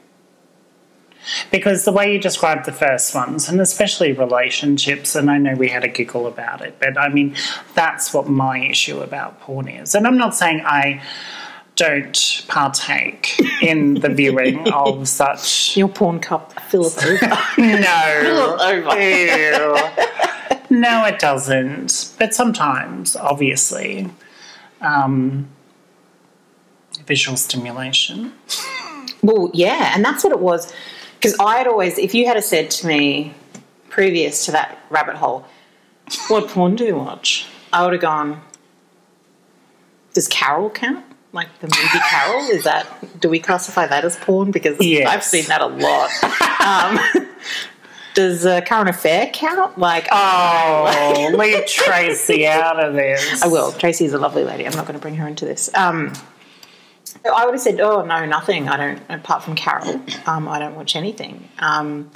Because 1.51 1.85
the 1.85 1.91
way 1.91 2.13
you 2.13 2.19
described 2.19 2.65
the 2.65 2.71
first 2.71 3.13
ones, 3.13 3.49
and 3.49 3.61
especially 3.61 4.13
relationships, 4.13 5.13
and 5.13 5.29
I 5.29 5.37
know 5.37 5.53
we 5.55 5.67
had 5.67 5.83
a 5.83 5.89
giggle 5.89 6.25
about 6.25 6.61
it, 6.61 6.77
but 6.79 6.97
I 6.97 7.09
mean, 7.09 7.35
that's 7.75 8.13
what 8.13 8.27
my 8.27 8.59
issue 8.59 9.01
about 9.01 9.41
porn 9.41 9.67
is. 9.67 9.93
And 9.93 10.07
I'm 10.07 10.17
not 10.17 10.35
saying 10.35 10.61
I 10.65 11.03
don't 11.77 12.43
partake 12.47 13.39
in 13.61 13.93
the 13.95 14.09
viewing 14.09 14.67
of 14.73 15.07
such. 15.07 15.77
Your 15.77 15.87
porn 15.87 16.19
cup 16.19 16.59
filleth 16.63 16.97
over. 17.05 17.27
No. 17.57 18.57
over. 18.59 18.99
Ew. 18.99 20.77
no, 20.77 21.05
it 21.05 21.19
doesn't. 21.19 22.13
But 22.19 22.33
sometimes, 22.33 23.15
obviously, 23.15 24.09
um, 24.81 25.47
visual 27.05 27.37
stimulation. 27.37 28.33
Well, 29.23 29.51
yeah, 29.53 29.91
and 29.95 30.03
that's 30.03 30.23
what 30.23 30.33
it 30.33 30.39
was. 30.39 30.73
Because 31.15 31.35
I 31.39 31.57
had 31.57 31.67
always, 31.67 31.97
if 31.97 32.13
you 32.13 32.27
had 32.27 32.43
said 32.43 32.69
to 32.71 32.87
me 32.87 33.33
previous 33.89 34.45
to 34.45 34.51
that 34.51 34.77
rabbit 34.89 35.15
hole, 35.15 35.45
what 36.27 36.47
porn 36.49 36.75
do 36.75 36.85
you 36.85 36.95
watch? 36.95 37.47
I 37.71 37.83
would 37.83 37.93
have 37.93 38.01
gone, 38.01 38.41
does 40.13 40.27
Carol 40.27 40.69
count? 40.69 41.05
Like 41.37 41.59
the 41.59 41.67
movie 41.67 41.99
Carol? 42.09 42.41
Is 42.49 42.63
that, 42.65 42.87
do 43.21 43.29
we 43.29 43.39
classify 43.39 43.85
that 43.87 44.03
as 44.03 44.15
porn? 44.17 44.51
Because 44.51 44.75
Yes. 44.81 45.07
I've 45.07 45.23
seen 45.23 45.45
that 45.45 45.61
a 45.61 45.67
lot. 45.67 46.09
um, 47.23 47.27
does 48.15 48.45
uh, 48.45 48.61
Current 48.61 48.89
Affair 48.89 49.29
count? 49.33 49.77
Like, 49.77 50.07
Oh, 50.11 51.31
leave 51.37 51.65
Tracy 51.67 52.47
out 52.47 52.83
of 52.83 52.93
this. 52.95 53.41
I 53.43 53.47
will. 53.47 53.71
Tracy 53.71 54.05
is 54.05 54.13
a 54.13 54.17
lovely 54.17 54.43
lady. 54.43 54.65
I'm 54.65 54.73
not 54.73 54.85
going 54.87 54.95
to 54.97 55.01
bring 55.01 55.15
her 55.15 55.27
into 55.27 55.45
this. 55.45 55.69
Um, 55.75 56.11
so 57.03 57.33
I 57.35 57.45
would 57.45 57.53
have 57.53 57.61
said, 57.61 57.79
"Oh 57.79 58.03
no, 58.03 58.25
nothing. 58.25 58.67
I 58.67 58.75
don't. 58.77 59.01
Apart 59.09 59.43
from 59.43 59.55
Carol, 59.55 60.01
um, 60.25 60.47
I 60.47 60.59
don't 60.59 60.75
watch 60.75 60.95
anything." 60.95 61.47
Um, 61.59 62.11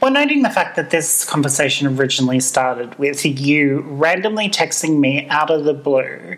Well, 0.00 0.12
noting 0.12 0.42
the 0.42 0.50
fact 0.50 0.76
that 0.76 0.90
this 0.90 1.24
conversation 1.24 1.86
originally 1.98 2.38
started 2.40 2.96
with 2.98 3.24
you 3.26 3.80
randomly 3.80 4.48
texting 4.48 5.00
me 5.00 5.26
out 5.28 5.50
of 5.50 5.64
the 5.64 5.74
blue, 5.74 6.36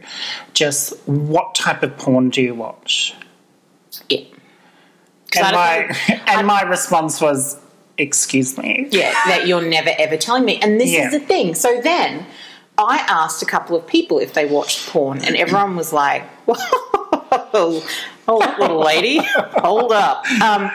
just 0.54 0.96
what 1.06 1.54
type 1.54 1.82
of 1.82 1.96
porn 1.98 2.30
do 2.30 2.40
you 2.40 2.54
watch? 2.54 3.14
Yeah. 4.08 4.20
And 5.36 5.54
my, 5.54 5.96
and 6.26 6.46
my 6.46 6.62
response 6.62 7.20
was, 7.20 7.58
excuse 7.98 8.56
me. 8.56 8.88
yeah, 8.90 9.12
that 9.26 9.46
you're 9.46 9.60
never 9.62 9.90
ever 9.98 10.16
telling 10.16 10.44
me. 10.46 10.58
And 10.62 10.80
this 10.80 10.90
Yeah. 10.90 11.06
is 11.06 11.12
the 11.12 11.20
thing. 11.20 11.54
So 11.54 11.80
then 11.82 12.24
I 12.78 13.04
asked 13.08 13.42
a 13.42 13.46
couple 13.46 13.76
of 13.76 13.86
people 13.86 14.18
if 14.18 14.32
they 14.32 14.46
watched 14.46 14.88
porn, 14.88 15.22
and 15.22 15.36
everyone 15.36 15.76
was 15.76 15.92
like, 15.92 16.22
"Whoa, 16.46 17.82
hold 18.26 18.42
up, 18.42 18.58
little 18.58 18.80
lady, 18.82 19.18
hold 19.62 19.92
up." 19.92 20.24
Um, 20.40 20.70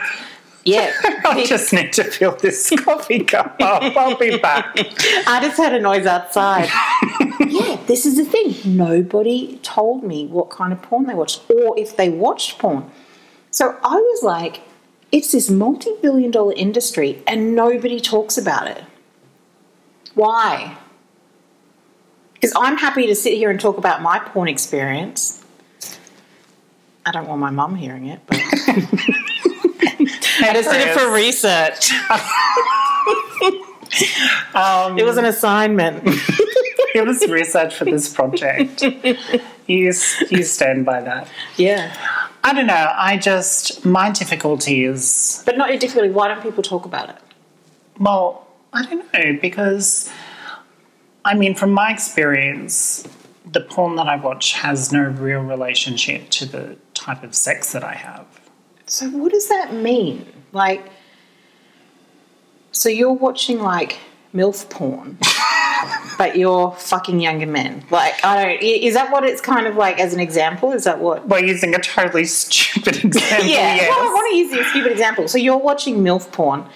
yeah, 0.66 0.92
I 1.24 1.46
just 1.46 1.72
need 1.72 1.92
to 1.92 2.04
fill 2.04 2.32
this 2.32 2.70
coffee 2.84 3.22
cup 3.22 3.56
up. 3.60 3.96
I'll 3.96 4.18
be 4.18 4.36
back. 4.36 4.74
I 4.76 5.38
just 5.40 5.56
heard 5.56 5.72
a 5.72 5.80
noise 5.80 6.06
outside. 6.06 6.68
yeah, 7.46 7.76
this 7.86 8.04
is 8.04 8.16
the 8.16 8.24
thing. 8.24 8.76
Nobody 8.76 9.58
told 9.62 10.02
me 10.02 10.26
what 10.26 10.50
kind 10.50 10.72
of 10.72 10.82
porn 10.82 11.06
they 11.06 11.14
watched 11.14 11.48
or 11.48 11.78
if 11.78 11.96
they 11.96 12.08
watched 12.08 12.58
porn. 12.58 12.90
So 13.52 13.78
I 13.84 13.94
was 13.94 14.24
like, 14.24 14.62
it's 15.12 15.30
this 15.30 15.48
multi 15.48 15.92
billion 16.02 16.32
dollar 16.32 16.52
industry 16.54 17.22
and 17.28 17.54
nobody 17.54 18.00
talks 18.00 18.36
about 18.36 18.66
it. 18.66 18.82
Why? 20.14 20.76
Because 22.34 22.52
I'm 22.56 22.76
happy 22.76 23.06
to 23.06 23.14
sit 23.14 23.34
here 23.34 23.50
and 23.50 23.60
talk 23.60 23.78
about 23.78 24.02
my 24.02 24.18
porn 24.18 24.48
experience. 24.48 25.44
I 27.06 27.12
don't 27.12 27.28
want 27.28 27.40
my 27.40 27.50
mum 27.50 27.76
hearing 27.76 28.06
it, 28.06 28.20
but 28.26 28.40
I 30.50 30.52
just 30.54 30.70
did 30.70 30.88
it 30.88 30.94
for 30.98 31.10
research. 31.12 31.92
Um, 34.54 34.98
It 34.98 35.04
was 35.04 35.16
an 35.16 35.24
assignment. 35.24 36.02
it 36.94 37.06
was 37.06 37.26
research 37.28 37.74
for 37.76 37.84
this 37.84 38.12
project. 38.12 38.82
You, 38.82 39.92
you 40.30 40.42
stand 40.42 40.84
by 40.84 41.00
that. 41.02 41.28
yeah. 41.56 41.94
I 42.44 42.52
don't 42.52 42.66
know. 42.68 42.92
I 42.94 43.16
just, 43.16 43.84
my 43.84 44.10
difficulty 44.10 44.84
is 44.84 45.42
But 45.44 45.58
not 45.58 45.70
your 45.70 45.78
difficulty. 45.78 46.10
Why 46.10 46.28
don't 46.28 46.40
people 46.42 46.62
talk 46.62 46.84
about 46.84 47.08
it? 47.10 47.16
Well, 47.98 48.46
I 48.72 48.84
don't 48.86 49.12
know 49.12 49.38
because, 49.40 50.08
I 51.24 51.34
mean, 51.34 51.56
from 51.56 51.72
my 51.72 51.90
experience, 51.92 53.06
the 53.50 53.60
porn 53.62 53.96
that 53.96 54.06
I 54.06 54.14
watch 54.14 54.52
has 54.52 54.92
no 54.92 55.02
real 55.02 55.40
relationship 55.40 56.30
to 56.30 56.46
the 56.46 56.76
type 56.94 57.24
of 57.24 57.34
sex 57.34 57.72
that 57.72 57.82
I 57.82 57.94
have. 57.94 58.26
So 58.86 59.08
what 59.10 59.32
does 59.32 59.48
that 59.48 59.74
mean? 59.74 60.24
Like, 60.52 60.90
so 62.72 62.88
you're 62.88 63.12
watching 63.12 63.60
like 63.60 63.98
MILF 64.34 64.68
porn, 64.68 65.18
but 66.18 66.36
you're 66.36 66.72
fucking 66.72 67.20
younger 67.20 67.46
men. 67.46 67.84
Like, 67.90 68.22
I 68.24 68.44
don't, 68.44 68.62
is 68.62 68.94
that 68.94 69.10
what 69.10 69.24
it's 69.24 69.40
kind 69.40 69.66
of 69.66 69.76
like 69.76 69.98
as 69.98 70.12
an 70.12 70.20
example? 70.20 70.72
Is 70.72 70.84
that 70.84 71.00
what? 71.00 71.26
We're 71.28 71.44
using 71.44 71.74
a 71.74 71.78
totally 71.78 72.24
stupid 72.24 72.96
example. 73.04 73.46
Yeah, 73.46 73.76
yes. 73.76 73.88
well, 73.88 74.08
I 74.08 74.12
want 74.12 74.30
to 74.30 74.36
use 74.36 74.52
a 74.52 74.70
stupid 74.70 74.92
example. 74.92 75.28
So 75.28 75.38
you're 75.38 75.56
watching 75.56 75.98
MILF 75.98 76.30
porn, 76.32 76.66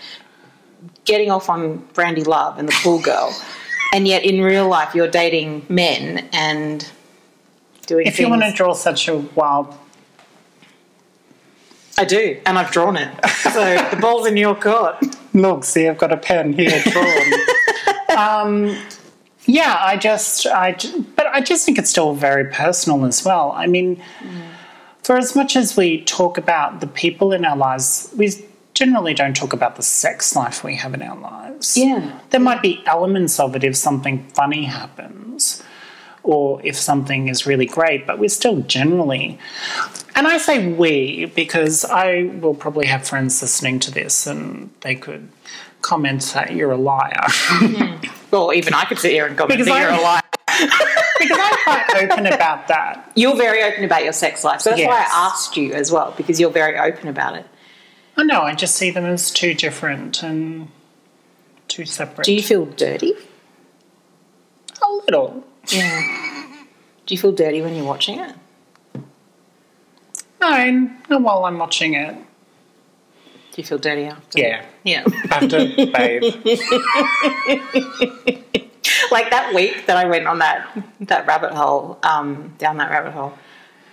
getting 1.05 1.31
off 1.31 1.49
on 1.51 1.81
Brandi 1.93 2.27
Love 2.27 2.59
and 2.59 2.67
the 2.67 2.77
pool 2.83 3.01
girl, 3.01 3.35
and 3.95 4.09
yet 4.09 4.25
in 4.25 4.41
real 4.41 4.69
life 4.69 4.95
you're 4.95 5.11
dating 5.11 5.67
men 5.69 6.29
and 6.33 6.91
doing 7.87 8.07
If 8.07 8.19
you 8.19 8.29
want 8.29 8.43
to 8.43 8.53
draw 8.53 8.73
such 8.73 9.09
a 9.09 9.17
wild, 9.17 9.77
I 11.99 12.05
do, 12.05 12.41
and 12.47 12.59
I've 12.59 12.71
drawn 12.71 12.97
it. 12.97 13.13
So 13.51 13.75
the 13.91 13.97
ball's 14.01 14.29
in 14.29 14.37
your 14.37 14.55
court. 14.55 15.05
look, 15.35 15.65
see, 15.65 15.89
I've 15.89 15.99
got 15.99 16.13
a 16.13 16.17
pen 16.17 16.53
here 16.53 16.81
drawn. 16.85 18.17
um, 18.17 18.77
yeah, 19.45 19.77
I 19.81 19.97
just, 19.97 20.47
I, 20.47 20.77
but 21.17 21.27
I 21.27 21.41
just 21.41 21.67
think 21.67 21.79
it's 21.79 21.91
still 21.91 22.15
very 22.15 22.45
personal 22.45 23.05
as 23.05 23.25
well. 23.25 23.51
I 23.51 23.67
mean, 23.67 24.01
for 25.03 25.17
as 25.17 25.35
much 25.35 25.57
as 25.57 25.77
we 25.77 26.05
talk 26.05 26.39
about 26.39 26.81
the 26.81 26.87
people 26.87 27.33
in 27.33 27.45
our 27.45 27.57
lives, 27.57 28.13
we 28.17 28.31
generally 28.75 29.15
don't 29.15 29.35
talk 29.35 29.53
about 29.53 29.77
the 29.77 29.83
sex 29.83 30.37
life 30.37 30.63
we 30.63 30.77
have 30.77 30.95
in 30.95 31.03
our 31.03 31.19
lives. 31.19 31.77
Yeah. 31.77 32.21
There 32.31 32.41
might 32.41 32.63
be 32.63 32.83
elements 32.87 33.41
of 33.41 33.57
it 33.57 33.65
if 33.65 33.77
something 33.77 34.25
funny 34.29 34.65
happens 34.65 35.63
or 36.23 36.61
if 36.65 36.77
something 36.77 37.29
is 37.29 37.47
really 37.47 37.67
great, 37.67 38.07
but 38.07 38.19
we're 38.19 38.29
still 38.29 38.61
generally, 38.61 39.39
and 40.21 40.29
I 40.29 40.37
say 40.37 40.71
we 40.71 41.25
because 41.35 41.83
I 41.87 42.25
will 42.25 42.55
probably 42.55 42.85
have 42.87 43.09
friends 43.09 43.41
listening 43.41 43.81
to 43.81 43.91
this 43.91 44.27
and 44.27 44.71
they 44.83 44.95
could 44.95 45.31
comment 45.81 46.21
that 46.35 46.53
you're 46.53 46.73
a 46.73 46.77
liar. 46.77 47.25
Mm-hmm. 47.25 48.17
Well, 48.31 48.53
even 48.53 48.75
I 48.75 48.85
could 48.85 48.99
sit 48.99 49.13
here 49.13 49.27
and 49.27 49.35
comment 49.35 49.59
Because 49.59 49.67
that 49.69 49.81
you're 49.81 49.99
a 49.99 50.03
liar. 50.03 50.21
because 51.19 51.39
I'm 51.41 51.57
quite 51.65 52.05
open 52.05 52.27
about 52.27 52.69
that. 52.69 53.11
You're 53.17 53.35
very 53.35 53.63
open 53.63 53.83
about 53.83 54.05
your 54.05 54.13
sex 54.13 54.45
life. 54.45 54.61
So 54.61 54.71
that's 54.71 54.83
why 54.83 54.99
I 54.99 55.09
asked 55.11 55.57
you 55.57 55.73
as 55.73 55.91
well, 55.91 56.13
because 56.15 56.39
you're 56.39 56.51
very 56.51 56.79
open 56.79 57.09
about 57.09 57.37
it. 57.37 57.47
Oh, 58.19 58.23
I 58.23 58.25
know, 58.25 58.43
I 58.43 58.55
just 58.55 58.77
see 58.77 58.91
them 58.91 59.07
as 59.07 59.31
too 59.31 59.55
different 59.55 60.23
and 60.23 60.69
too 61.67 61.87
separate. 61.87 62.27
Do 62.27 62.35
you 62.35 62.43
feel 62.43 62.67
dirty? 62.67 63.15
a 64.83 64.93
little. 64.93 65.45
Yeah. 65.69 66.47
Do 67.07 67.15
you 67.15 67.19
feel 67.19 67.33
dirty 67.33 67.63
when 67.63 67.75
you're 67.75 67.87
watching 67.87 68.19
it? 68.21 68.35
No, 70.41 70.91
not 71.09 71.23
while 71.23 71.45
I'm 71.45 71.59
watching 71.59 71.95
it. 71.95 72.15
Do 72.15 73.57
you 73.57 73.65
feel 73.65 73.79
dirty 73.79 74.05
after? 74.05 74.39
Yeah. 74.39 74.65
Yeah. 74.85 75.05
Have 75.31 75.51
bathe. 75.51 76.23
like 79.11 79.31
that 79.31 79.53
week 79.55 79.87
that 79.87 79.97
I 79.97 80.05
went 80.07 80.27
on 80.27 80.39
that 80.39 80.69
that 81.01 81.27
rabbit 81.27 81.53
hole, 81.53 81.99
um, 82.03 82.55
down 82.59 82.77
that 82.79 82.91
rabbit 82.91 83.13
hole. 83.13 83.33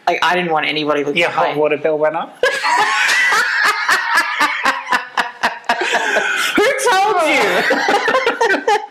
Like 0.05 0.19
I 0.23 0.35
didn't 0.35 0.51
want 0.51 0.67
anybody 0.67 1.03
looking 1.03 1.19
Your 1.21 1.29
hot 1.29 1.57
water 1.57 1.77
bill 1.77 1.97
went 1.97 2.15
up. 2.15 2.37
Who 6.55 6.65
told 6.89 7.15
you? 7.27 8.77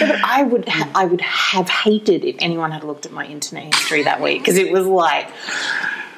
But 0.00 0.24
I 0.24 0.42
would 0.42 0.66
ha- 0.68 0.90
I 0.94 1.04
would 1.04 1.20
have 1.20 1.68
hated 1.68 2.24
if 2.24 2.36
anyone 2.38 2.70
had 2.70 2.82
looked 2.84 3.04
at 3.04 3.12
my 3.12 3.26
internet 3.26 3.74
history 3.74 4.04
that 4.04 4.22
week 4.22 4.38
because 4.38 4.56
it 4.56 4.72
was 4.72 4.86
like 4.86 5.28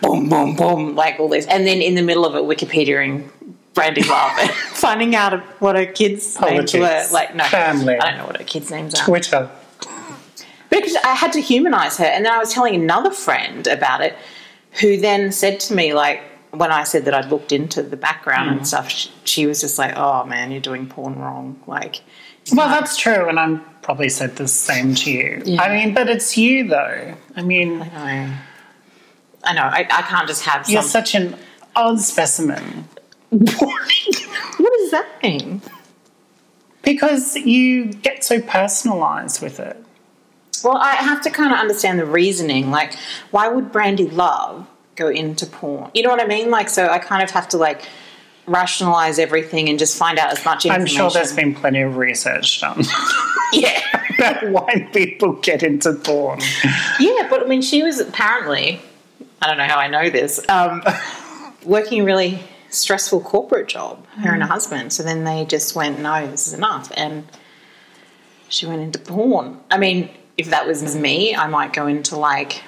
boom 0.00 0.28
boom 0.28 0.54
boom 0.56 0.94
like 0.94 1.18
all 1.18 1.28
this 1.28 1.46
and 1.46 1.66
then 1.66 1.80
in 1.82 1.94
the 1.94 2.02
middle 2.02 2.24
of 2.24 2.34
it 2.34 2.42
Wikipediaing 2.42 3.28
Brandi 3.74 4.06
Love 4.08 4.32
and 4.40 4.50
finding 4.74 5.14
out 5.14 5.40
what 5.60 5.76
her 5.76 5.86
kids' 5.86 6.40
names 6.40 6.74
were 6.74 7.06
like 7.12 7.34
no 7.36 7.44
Family. 7.44 7.96
I 7.98 8.10
don't 8.10 8.18
know 8.18 8.26
what 8.26 8.36
her 8.38 8.44
kids' 8.44 8.70
names 8.70 8.94
are 8.94 9.04
Twitter. 9.04 9.50
because 10.70 10.96
I 11.04 11.14
had 11.14 11.32
to 11.34 11.40
humanize 11.40 11.96
her. 11.98 12.04
And 12.04 12.24
then 12.24 12.32
I 12.32 12.38
was 12.38 12.52
telling 12.52 12.74
another 12.74 13.10
friend 13.10 13.66
about 13.68 14.00
it 14.00 14.16
who 14.80 14.96
then 14.96 15.30
said 15.32 15.60
to 15.60 15.74
me, 15.74 15.94
like, 15.94 16.22
when 16.50 16.72
I 16.72 16.82
said 16.84 17.04
that 17.04 17.14
I'd 17.14 17.26
looked 17.30 17.52
into 17.52 17.82
the 17.82 17.96
background 17.96 18.50
Mm. 18.50 18.56
and 18.58 18.66
stuff, 18.68 18.90
she, 18.90 19.10
she 19.24 19.46
was 19.46 19.60
just 19.60 19.78
like, 19.78 19.94
oh 19.96 20.24
man, 20.24 20.50
you're 20.50 20.60
doing 20.60 20.86
porn 20.88 21.16
wrong. 21.16 21.60
Like, 21.68 22.00
Well, 22.52 22.68
that's 22.68 22.96
true, 22.96 23.28
and 23.28 23.38
I'm 23.38 23.62
probably 23.82 24.08
said 24.08 24.36
the 24.36 24.48
same 24.48 24.94
to 24.96 25.10
you. 25.10 25.42
Yeah. 25.44 25.62
I 25.62 25.68
mean, 25.74 25.94
but 25.94 26.08
it's 26.08 26.36
you 26.36 26.66
though. 26.68 27.14
I 27.36 27.42
mean, 27.42 27.80
I 27.82 28.26
know. 28.26 28.34
I 29.48 29.54
know. 29.54 29.62
I, 29.62 29.80
I 29.90 30.02
can't 30.02 30.28
just 30.28 30.44
have 30.44 30.68
you're 30.68 30.82
such 30.82 31.14
an 31.14 31.36
odd 31.74 32.00
specimen 32.00 32.88
what 33.30 34.72
does 34.78 34.90
that 34.90 35.06
mean? 35.22 35.60
because 36.82 37.36
you 37.36 37.92
get 37.92 38.24
so 38.24 38.40
personalised 38.40 39.42
with 39.42 39.60
it. 39.60 39.76
Well, 40.64 40.78
I 40.78 40.94
have 40.94 41.20
to 41.22 41.30
kind 41.30 41.52
of 41.52 41.58
understand 41.58 41.98
the 41.98 42.06
reasoning. 42.06 42.70
Like, 42.70 42.94
why 43.30 43.48
would 43.48 43.70
Brandi 43.70 44.10
Love 44.10 44.66
go 44.98 45.08
into 45.08 45.46
porn. 45.46 45.90
You 45.94 46.02
know 46.02 46.10
what 46.10 46.20
I 46.20 46.26
mean? 46.26 46.50
Like, 46.50 46.68
so 46.68 46.88
I 46.88 46.98
kind 46.98 47.22
of 47.22 47.30
have 47.30 47.48
to 47.50 47.56
like 47.56 47.88
rationalize 48.46 49.18
everything 49.18 49.68
and 49.68 49.78
just 49.78 49.96
find 49.96 50.18
out 50.18 50.32
as 50.32 50.44
much 50.44 50.66
information. 50.66 51.00
I'm 51.00 51.10
sure 51.10 51.10
there's 51.10 51.34
been 51.34 51.54
plenty 51.54 51.82
of 51.82 51.96
research 51.96 52.60
done 52.60 52.82
yeah, 53.52 53.80
about 54.18 54.48
why 54.50 54.88
people 54.92 55.32
get 55.34 55.62
into 55.62 55.94
porn. 55.94 56.40
yeah. 56.98 57.26
But 57.30 57.42
I 57.42 57.46
mean, 57.46 57.62
she 57.62 57.82
was 57.82 58.00
apparently, 58.00 58.80
I 59.40 59.46
don't 59.46 59.58
know 59.58 59.64
how 59.66 59.78
I 59.78 59.88
know 59.88 60.10
this, 60.10 60.46
um, 60.48 60.82
working 61.64 62.00
a 62.02 62.04
really 62.04 62.40
stressful 62.70 63.20
corporate 63.20 63.68
job. 63.68 64.04
Her 64.16 64.32
and 64.32 64.42
her 64.42 64.48
husband. 64.48 64.92
So 64.92 65.02
then 65.02 65.24
they 65.24 65.44
just 65.44 65.74
went, 65.74 66.00
no, 66.00 66.26
this 66.26 66.46
is 66.48 66.54
enough, 66.54 66.90
and 66.96 67.24
she 68.48 68.66
went 68.66 68.80
into 68.82 68.98
porn. 68.98 69.60
I 69.70 69.78
mean, 69.78 70.10
if 70.36 70.50
that 70.50 70.66
was 70.66 70.96
me, 70.96 71.34
I 71.34 71.46
might 71.46 71.72
go 71.72 71.86
into 71.86 72.16
like 72.16 72.62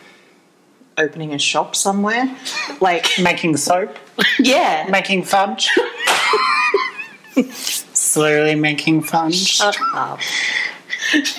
opening 0.98 1.32
a 1.34 1.38
shop 1.38 1.74
somewhere, 1.74 2.34
like 2.80 3.06
Making 3.20 3.56
soap, 3.56 3.96
yeah. 4.38 4.86
making 4.90 5.24
fudge. 5.24 5.68
Slowly 7.52 8.54
making 8.54 9.02
fudge 9.02 9.34
Shut 9.36 9.76
up. 9.94 10.20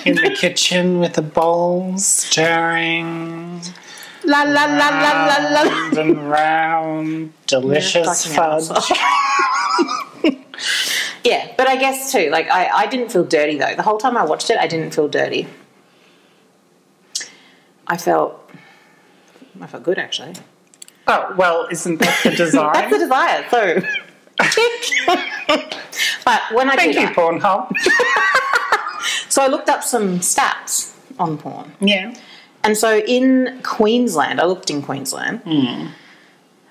in 0.04 0.16
the 0.16 0.34
kitchen 0.38 0.98
with 0.98 1.16
a 1.18 1.22
bowl, 1.22 1.96
stirring 1.98 3.60
La 4.24 4.42
la 4.44 4.64
la 4.66 4.88
la 4.88 5.12
la 5.26 5.36
la. 5.50 5.62
round 5.62 5.98
and 5.98 6.30
round, 6.30 7.32
delicious 7.46 8.26
fudge. 8.34 8.90
Yeah, 11.24 11.52
but 11.56 11.68
I 11.68 11.76
guess 11.76 12.10
too, 12.10 12.30
like 12.30 12.50
I, 12.50 12.66
I 12.68 12.86
didn't 12.86 13.10
feel 13.12 13.22
dirty 13.24 13.56
though. 13.56 13.74
The 13.76 13.82
whole 13.82 13.98
time 13.98 14.16
I 14.16 14.24
watched 14.24 14.50
it, 14.50 14.58
I 14.58 14.66
didn't 14.66 14.92
feel 14.92 15.06
dirty. 15.06 15.46
I 17.86 17.96
felt, 17.96 18.50
I 19.60 19.66
felt 19.68 19.84
good 19.84 19.98
actually. 20.00 20.34
Oh 21.06 21.32
well, 21.36 21.68
isn't 21.70 21.98
that 22.00 22.20
the 22.24 22.30
design? 22.36 22.72
That's 22.72 22.90
the 22.92 22.98
desire. 22.98 23.44
So, 23.50 23.82
but 26.24 26.40
when 26.52 26.68
I 26.70 26.74
Thank 26.76 26.94
did, 26.94 27.02
you, 27.02 27.14
Pornhub. 27.14 27.72
so 29.28 29.42
I 29.42 29.46
looked 29.46 29.68
up 29.68 29.84
some 29.84 30.18
stats 30.18 30.92
on 31.20 31.38
porn, 31.38 31.72
yeah. 31.80 32.14
And 32.64 32.76
so 32.76 32.98
in 32.98 33.60
Queensland, 33.62 34.40
I 34.40 34.46
looked 34.46 34.70
in 34.70 34.82
Queensland. 34.82 35.40
Hmm. 35.40 35.86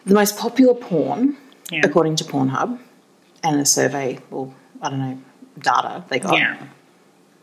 The 0.05 0.13
most 0.13 0.37
popular 0.37 0.73
porn, 0.73 1.37
Yeah. 1.69 1.81
according 1.83 2.15
to 2.17 2.23
Pornhub, 2.23 2.79
and 3.43 3.59
a 3.61 3.65
survey, 3.65 4.19
well, 4.29 4.53
I 4.81 4.89
don't 4.89 4.99
know, 4.99 5.17
data 5.59 6.03
they 6.09 6.19
got, 6.19 6.33
Yeah. 6.37 6.57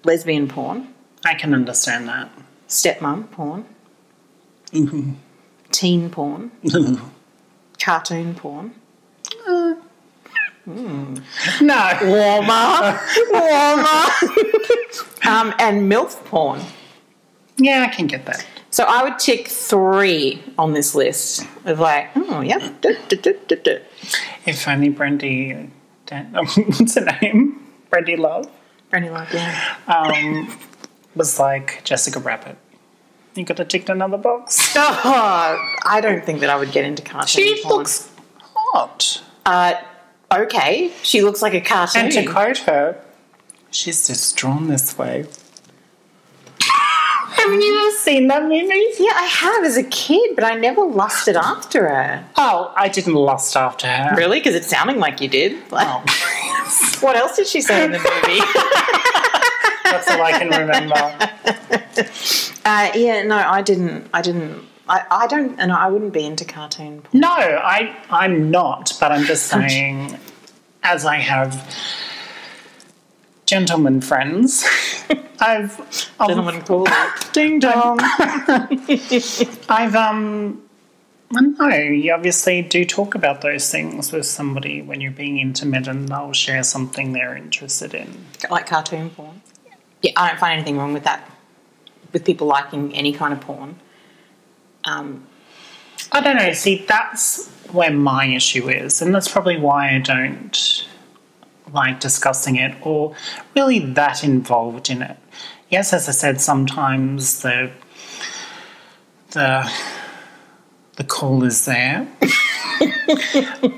lesbian 0.04 0.48
porn, 0.48 0.88
I 1.24 1.34
can 1.34 1.54
understand 1.54 2.08
that. 2.08 2.30
stepmom 2.68 3.30
porn, 3.30 3.64
teen 5.70 6.10
porn, 6.10 6.50
cartoon 7.78 8.34
porn, 8.34 8.72
uh, 9.46 9.74
hmm. 10.64 11.14
No. 11.62 11.98
warmer, 12.02 13.00
warmer, 13.30 14.06
um, 15.26 15.54
and 15.58 15.88
MILF 15.90 16.22
porn. 16.26 16.60
Yeah, 17.58 17.82
I 17.82 17.94
can 17.94 18.06
get 18.06 18.24
that. 18.26 18.46
So 18.70 18.84
I 18.86 19.02
would 19.02 19.18
tick 19.18 19.48
three 19.48 20.42
on 20.58 20.72
this 20.72 20.94
list 20.94 21.46
of 21.64 21.80
like, 21.80 22.08
oh, 22.16 22.40
yeah, 22.40 22.72
duh, 22.80 22.92
duh, 23.08 23.32
duh. 23.48 23.78
If 24.46 24.68
only 24.68 24.90
Brandi, 24.90 25.68
Dan, 26.06 26.26
what's 26.34 26.94
her 26.94 27.04
name? 27.20 27.66
Brandi 27.90 28.16
Love 28.18 28.48
Brandi 28.92 29.10
Love, 29.10 29.32
yeah. 29.32 29.76
um, 29.86 30.56
was 31.14 31.38
like 31.38 31.82
Jessica 31.84 32.18
Rabbit. 32.20 32.56
You 33.34 33.44
got 33.44 33.56
to 33.58 33.64
tick 33.64 33.88
another 33.88 34.16
box. 34.18 34.74
Oh, 34.76 35.58
I 35.84 36.00
don't 36.00 36.24
think 36.24 36.40
that 36.40 36.50
I 36.50 36.56
would 36.56 36.72
get 36.72 36.84
into 36.84 37.02
cartoon 37.02 37.26
She 37.28 37.62
porn. 37.62 37.78
looks 37.78 38.10
hot. 38.40 39.22
Uh, 39.46 39.74
okay, 40.32 40.92
she 41.02 41.22
looks 41.22 41.40
like 41.42 41.54
a 41.54 41.60
cartoon. 41.60 42.04
And 42.04 42.12
to 42.12 42.26
quote 42.26 42.58
her, 42.58 43.00
she's 43.70 44.06
just 44.06 44.36
drawn 44.36 44.68
this 44.68 44.96
way. 44.98 45.26
Haven't 47.38 47.60
you 47.60 47.78
ever 47.86 47.96
seen 47.96 48.26
that 48.28 48.42
movie? 48.42 48.84
yeah, 48.98 49.12
I 49.14 49.24
have 49.30 49.64
as 49.64 49.76
a 49.76 49.84
kid, 49.84 50.34
but 50.34 50.44
I 50.44 50.54
never 50.54 50.82
lusted 50.84 51.36
after 51.36 51.88
her. 51.88 52.24
Oh, 52.36 52.72
I 52.76 52.88
didn't 52.88 53.14
lust 53.14 53.56
after 53.56 53.86
her. 53.86 54.14
Really? 54.16 54.38
Because 54.40 54.54
it's 54.54 54.66
sounding 54.66 54.98
like 54.98 55.20
you 55.20 55.28
did. 55.28 55.70
Like, 55.70 55.86
Oh, 55.88 56.02
What 57.00 57.16
else 57.16 57.36
did 57.36 57.46
she 57.46 57.60
say 57.60 57.84
in 57.84 57.92
the 57.92 57.98
movie? 57.98 58.40
that's 59.84 60.10
all 60.10 60.20
I 60.22 60.32
can 60.32 60.48
remember. 60.50 60.94
uh, 62.64 62.90
yeah, 62.94 63.22
no, 63.22 63.36
I 63.36 63.62
didn't. 63.62 64.08
I 64.12 64.20
didn't. 64.22 64.64
I, 64.88 65.04
I 65.10 65.26
don't, 65.26 65.58
and 65.60 65.70
I 65.72 65.88
wouldn't 65.88 66.12
be 66.12 66.24
into 66.24 66.44
cartoon. 66.44 67.02
porn. 67.02 67.20
No, 67.20 67.28
I 67.30 67.96
I'm 68.10 68.50
not, 68.50 68.92
but 69.00 69.12
I'm 69.12 69.24
just 69.24 69.44
saying, 69.46 70.18
as 70.82 71.04
I 71.04 71.16
have 71.16 71.52
gentlemen 73.48 74.00
friends, 74.02 74.64
I've 75.40 75.80
I've- 76.20 76.26
Gentlemen, 76.28 76.60
cool. 76.62 76.86
ding 77.32 77.58
dong. 77.60 77.98
I've 79.68 79.94
um. 79.96 80.62
I 81.30 81.40
don't 81.42 81.58
know. 81.58 81.76
You 81.76 82.14
obviously 82.14 82.62
do 82.62 82.86
talk 82.86 83.14
about 83.14 83.42
those 83.42 83.70
things 83.70 84.12
with 84.12 84.24
somebody 84.24 84.80
when 84.80 85.00
you're 85.02 85.10
being 85.12 85.38
intimate, 85.38 85.86
and 85.86 86.08
they'll 86.08 86.32
share 86.32 86.62
something 86.62 87.12
they're 87.12 87.36
interested 87.36 87.92
in. 87.94 88.24
like 88.50 88.66
cartoon 88.66 89.10
porn. 89.10 89.42
Yeah, 90.02 90.12
I 90.16 90.28
don't 90.28 90.40
find 90.40 90.54
anything 90.54 90.78
wrong 90.78 90.92
with 90.94 91.04
that. 91.04 91.30
With 92.12 92.24
people 92.24 92.46
liking 92.46 92.94
any 92.94 93.12
kind 93.12 93.32
of 93.34 93.40
porn. 93.42 93.76
Um, 94.84 95.26
I 96.12 96.20
don't 96.22 96.36
know. 96.36 96.52
See, 96.54 96.84
that's 96.88 97.48
where 97.72 97.90
my 97.92 98.24
issue 98.26 98.70
is, 98.70 99.02
and 99.02 99.14
that's 99.14 99.28
probably 99.28 99.58
why 99.58 99.94
I 99.94 99.98
don't 99.98 100.88
like 101.72 102.00
discussing 102.00 102.56
it 102.56 102.74
or 102.82 103.14
really 103.54 103.78
that 103.78 104.24
involved 104.24 104.90
in 104.90 105.02
it. 105.02 105.16
Yes, 105.70 105.92
as 105.92 106.08
I 106.08 106.12
said, 106.12 106.40
sometimes 106.40 107.42
the 107.42 107.70
the 109.30 109.70
the 110.96 111.04
call 111.04 111.44
is 111.44 111.64
there, 111.64 112.08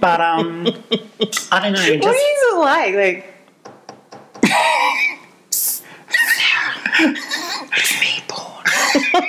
but 0.01 0.21
um, 0.21 0.67
I 1.53 1.61
don't 1.61 1.73
know. 1.73 1.93
what 1.93 2.03
Just 2.03 2.19
is 2.19 2.43
it 2.43 2.59
like? 2.59 2.95
Like, 2.95 3.35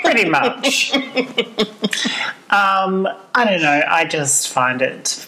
pretty 0.04 0.30
much. 0.30 0.94
um, 2.50 3.08
I 3.36 3.46
don't 3.46 3.62
know. 3.62 3.84
I 3.88 4.06
just 4.06 4.50
find 4.50 4.82
it 4.82 5.28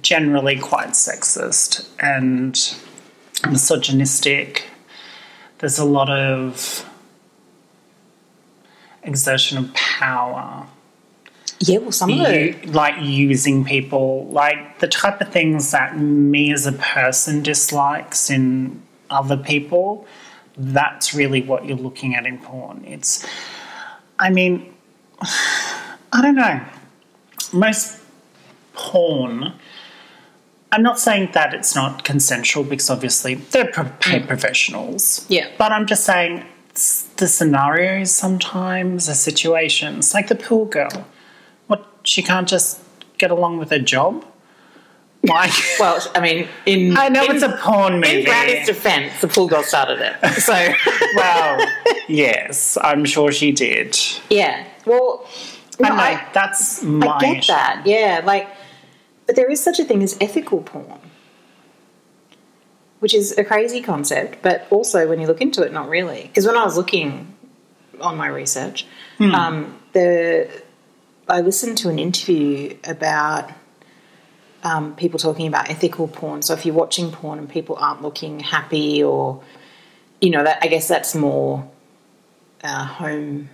generally 0.00 0.58
quite 0.58 0.90
sexist 0.90 1.88
and 2.00 2.74
misogynistic. 3.50 4.70
There's 5.58 5.78
a 5.78 5.84
lot 5.84 6.08
of 6.08 6.88
exertion 9.02 9.58
of 9.58 9.72
power. 9.74 10.66
yeah, 11.60 11.78
well, 11.78 11.92
some 11.92 12.10
of 12.10 12.26
it. 12.26 12.66
like 12.72 12.94
using 13.00 13.64
people, 13.64 14.26
like 14.28 14.78
the 14.80 14.88
type 14.88 15.20
of 15.20 15.30
things 15.30 15.70
that 15.72 15.98
me 15.98 16.52
as 16.52 16.66
a 16.66 16.72
person 16.72 17.42
dislikes 17.42 18.30
in 18.30 18.82
other 19.10 19.36
people. 19.36 20.06
That's 20.56 21.14
really 21.14 21.42
what 21.42 21.64
you're 21.64 21.76
looking 21.76 22.14
at 22.14 22.26
in 22.26 22.38
porn. 22.38 22.84
It's, 22.86 23.26
I 24.18 24.30
mean, 24.30 24.74
I 25.20 26.20
don't 26.20 26.34
know. 26.34 26.60
Most 27.52 28.00
porn. 28.74 29.54
I'm 30.72 30.82
not 30.82 30.98
saying 30.98 31.30
that 31.32 31.52
it's 31.52 31.74
not 31.74 32.02
consensual 32.02 32.64
because 32.64 32.88
obviously 32.88 33.34
they're 33.34 33.66
mm. 33.66 34.00
paid 34.00 34.26
professionals. 34.26 35.26
Yeah. 35.28 35.48
But 35.58 35.70
I'm 35.70 35.86
just 35.86 36.04
saying 36.04 36.44
the 37.18 37.28
scenarios 37.28 38.10
sometimes, 38.10 39.06
the 39.06 39.14
situations, 39.14 40.14
like 40.14 40.28
the 40.28 40.34
pool 40.34 40.64
girl. 40.64 41.06
What, 41.66 41.86
she 42.04 42.22
can't 42.22 42.48
just 42.48 42.80
get 43.18 43.30
along 43.30 43.58
with 43.58 43.70
her 43.70 43.78
job? 43.78 44.24
Like, 45.22 45.52
Well, 45.78 46.00
I 46.14 46.20
mean, 46.20 46.48
in 46.64 46.96
I 46.96 47.08
know 47.10 47.24
in, 47.24 47.36
it's 47.36 47.44
a 47.44 47.56
porn 47.58 48.00
movie. 48.00 48.20
in 48.20 48.24
Brandi's 48.24 48.66
defense, 48.66 49.20
the 49.20 49.28
pool 49.28 49.48
girl 49.48 49.62
started 49.62 50.00
it. 50.00 50.16
So 50.42 50.54
well, 51.14 51.66
yes, 52.08 52.78
I'm 52.80 53.04
sure 53.04 53.30
she 53.30 53.52
did. 53.52 53.96
yeah, 54.30 54.66
well, 54.86 55.26
I 55.82 55.88
no, 55.88 55.94
know, 55.94 56.02
I, 56.02 56.28
that's 56.32 56.82
my 56.82 57.06
I 57.06 57.20
get 57.20 57.36
issue. 57.38 57.52
that. 57.52 57.82
Yeah, 57.84 58.22
like, 58.24 58.48
but 59.26 59.36
there 59.36 59.50
is 59.50 59.62
such 59.62 59.78
a 59.78 59.84
thing 59.84 60.02
as 60.02 60.16
ethical 60.20 60.62
porn, 60.62 61.00
which 63.00 63.14
is 63.14 63.36
a 63.38 63.44
crazy 63.44 63.80
concept. 63.80 64.42
But 64.42 64.66
also, 64.70 65.08
when 65.08 65.20
you 65.20 65.26
look 65.26 65.40
into 65.40 65.62
it, 65.62 65.72
not 65.72 65.88
really. 65.88 66.22
Because 66.22 66.46
when 66.46 66.56
I 66.56 66.64
was 66.64 66.76
looking 66.76 67.34
on 68.00 68.16
my 68.16 68.26
research, 68.26 68.86
Hmm. 69.18 69.34
um, 69.34 69.78
the 69.92 70.48
I 71.28 71.40
listened 71.40 71.78
to 71.78 71.88
an 71.88 71.98
interview 71.98 72.76
about 72.84 73.50
um, 74.64 74.94
people 74.96 75.18
talking 75.18 75.46
about 75.46 75.70
ethical 75.70 76.08
porn. 76.08 76.42
So 76.42 76.52
if 76.54 76.66
you're 76.66 76.74
watching 76.74 77.10
porn 77.12 77.38
and 77.38 77.48
people 77.48 77.76
aren't 77.76 78.02
looking 78.02 78.40
happy, 78.40 79.02
or 79.02 79.42
you 80.20 80.30
know, 80.30 80.44
that 80.44 80.58
I 80.62 80.66
guess 80.68 80.88
that's 80.88 81.14
more 81.14 81.68
uh, 82.62 82.84
home 82.84 83.50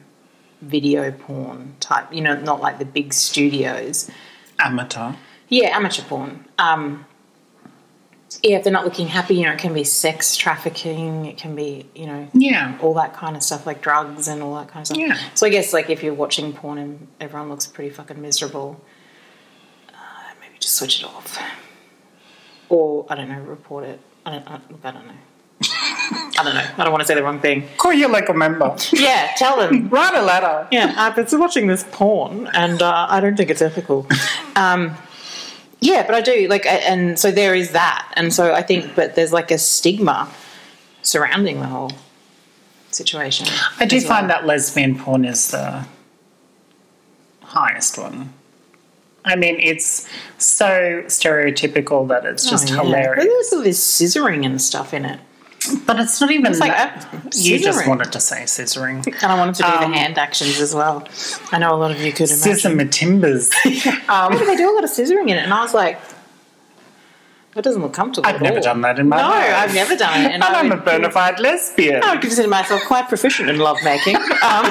video 0.62 1.11
porn 1.12 1.76
type. 1.81 2.12
You 2.12 2.20
know, 2.22 2.37
not 2.40 2.61
like 2.61 2.78
the 2.78 2.85
big 2.85 3.12
studios. 3.12 4.11
Amateur. 4.59 5.12
Yeah, 5.48 5.76
amateur 5.76 6.02
porn. 6.02 6.44
Um, 6.58 7.06
yeah, 8.42 8.58
if 8.58 8.64
they're 8.64 8.72
not 8.72 8.84
looking 8.84 9.06
happy, 9.08 9.37
you 9.37 9.44
know, 9.46 9.52
it 9.52 9.58
can 9.58 9.72
be 9.72 9.84
sex 9.84 10.37
trafficking. 10.37 11.24
It 11.26 11.38
can 11.38 11.54
be, 11.54 11.87
you 11.94 12.06
know, 12.06 12.28
Yeah. 12.34 12.76
all 12.82 12.92
that 12.94 13.14
kind 13.14 13.37
of 13.37 13.42
stuff, 13.42 13.66
like 13.66 13.80
drugs 13.80 14.28
and 14.28 14.42
all 14.42 14.54
that 14.56 14.68
kind 14.68 14.82
of 14.82 14.87
stuff. 14.88 14.98
Yeah. 14.98 15.16
So 15.34 15.46
I 15.46 15.50
guess 15.50 15.72
like 15.72 15.88
if 15.88 16.02
you're 16.02 16.12
watching 16.14 16.52
porn 16.52 16.76
and 16.78 17.08
everyone 17.20 17.48
looks 17.48 17.66
pretty 17.66 17.88
fucking 17.90 18.20
miserable, 18.20 18.80
uh, 19.88 19.94
maybe 20.40 20.54
just 20.61 20.76
switch 20.76 21.00
it 21.00 21.06
off, 21.06 21.38
or 22.68 23.06
I 23.08 23.14
don't 23.14 23.28
know, 23.30 23.40
report 23.40 23.84
it. 23.84 24.00
I 24.26 24.32
don't. 24.32 24.46
I, 24.48 24.61
look, 24.70 24.80
I 24.84 24.90
don't 24.90 25.06
know. 25.06 25.14
I 25.62 26.42
don't 26.44 26.54
know. 26.54 26.64
I 26.76 26.84
don't 26.84 26.92
want 26.92 27.00
to 27.00 27.06
say 27.06 27.14
the 27.14 27.22
wrong 27.24 27.40
thing. 27.40 27.66
Call 27.78 27.92
your 27.92 28.11
local 28.11 28.34
member. 28.34 28.76
Yeah, 28.92 29.30
tell 29.37 29.56
them. 29.58 29.88
Write 29.90 30.14
a 30.14 30.22
letter. 30.22 30.68
Yeah, 30.70 30.94
I've 30.96 31.16
been 31.16 31.26
watching 31.40 31.66
this 31.66 31.84
porn, 31.90 32.46
and 32.48 32.80
uh, 32.82 33.06
I 33.08 33.20
don't 33.20 33.37
think 33.37 33.48
it's 33.50 33.62
ethical. 33.62 34.06
Um, 34.54 34.94
yeah, 35.81 36.05
but 36.07 36.14
I 36.14 36.21
do 36.21 36.49
like, 36.49 36.67
and 36.67 37.19
so 37.19 37.31
there 37.31 37.55
is 37.55 37.73
that, 37.73 38.12
and 38.17 38.33
so 38.33 38.53
I 38.53 38.62
think, 38.62 38.95
but 38.95 39.14
there's 39.14 39.33
like 39.33 39.51
a 39.51 39.59
stigma 39.59 40.29
surrounding 41.03 41.61
the 41.61 41.67
whole 41.67 41.93
situation. 42.91 43.47
I 43.79 43.87
do 43.87 43.97
as 43.97 44.07
find 44.07 44.29
well. 44.29 44.38
that 44.38 44.47
lesbian 44.47 44.99
porn 44.99 45.25
is 45.25 45.51
the 45.51 45.87
highest 47.43 47.99
one. 47.99 48.33
I 49.25 49.37
mean, 49.37 49.57
it's 49.61 50.09
so 50.38 51.03
stereotypical 51.07 52.09
that 52.09 52.25
it's 52.25 52.47
oh, 52.47 52.51
just 52.51 52.71
Oh, 52.71 52.75
yeah. 52.75 52.79
But 52.79 52.87
hilarious. 52.87 53.25
there's 53.25 53.53
all 53.53 53.62
this 53.62 54.01
scissoring 54.01 54.47
and 54.47 54.61
stuff 54.61 54.95
in 54.95 55.05
it, 55.05 55.21
But 55.87 55.98
it's 56.00 56.20
not 56.20 56.31
even 56.31 56.46
It's 56.50 56.61
like, 56.61 56.72
that. 56.72 57.35
you 57.35 57.59
just 57.59 57.87
wanted 57.87 58.12
to 58.12 58.20
say 58.20 58.42
scissoring. 58.42 59.07
and 59.07 59.33
I 59.33 59.37
wanted 59.38 59.54
to 59.57 59.62
do 59.62 59.68
Um, 59.68 59.90
the 59.90 59.96
hand 59.98 60.18
actions 60.18 60.61
as 60.61 60.74
well. 60.74 61.07
I 61.52 61.59
know 61.59 61.74
a 61.74 61.76
lot 61.76 61.90
of 61.90 62.00
you 62.00 62.12
could 62.12 62.28
imagine. 62.31 62.37
Scissor 62.54 62.74
my 62.74 62.85
timbers. 62.85 63.50
um, 64.09 64.33
But 64.33 64.44
they 64.44 64.57
do 64.57 64.70
a 64.70 64.74
lot 64.74 64.85
of 64.85 64.90
scissoring 64.90 65.28
in 65.31 65.37
it, 65.38 65.44
and 65.44 65.52
I 65.52 65.62
was 65.62 65.74
like, 65.74 65.98
that 67.54 67.64
doesn't 67.64 67.83
look 67.83 67.92
comfortable. 67.94 68.28
I've 68.28 68.37
at 68.37 68.42
never 68.42 68.57
all. 68.59 68.62
done 68.62 68.81
that 68.83 68.98
in 68.98 69.09
my 69.09 69.16
No, 69.16 69.28
life. 69.28 69.48
No, 69.50 69.57
I've 69.57 69.74
never 69.74 69.96
done 69.96 70.20
it, 70.20 70.24
and 70.26 70.35
And 70.35 70.44
I 70.44 70.61
I'm 70.61 70.70
a 70.70 70.76
would- 70.76 70.85
bona 70.85 71.11
fide 71.11 71.40
lesbian. 71.40 72.02
I 72.04 72.12
would 72.12 72.20
consider 72.22 72.46
myself 72.48 72.83
quite 72.87 73.09
proficient 73.09 73.48
in 73.50 73.59
lovemaking. 73.59 74.16
Um, 74.42 74.70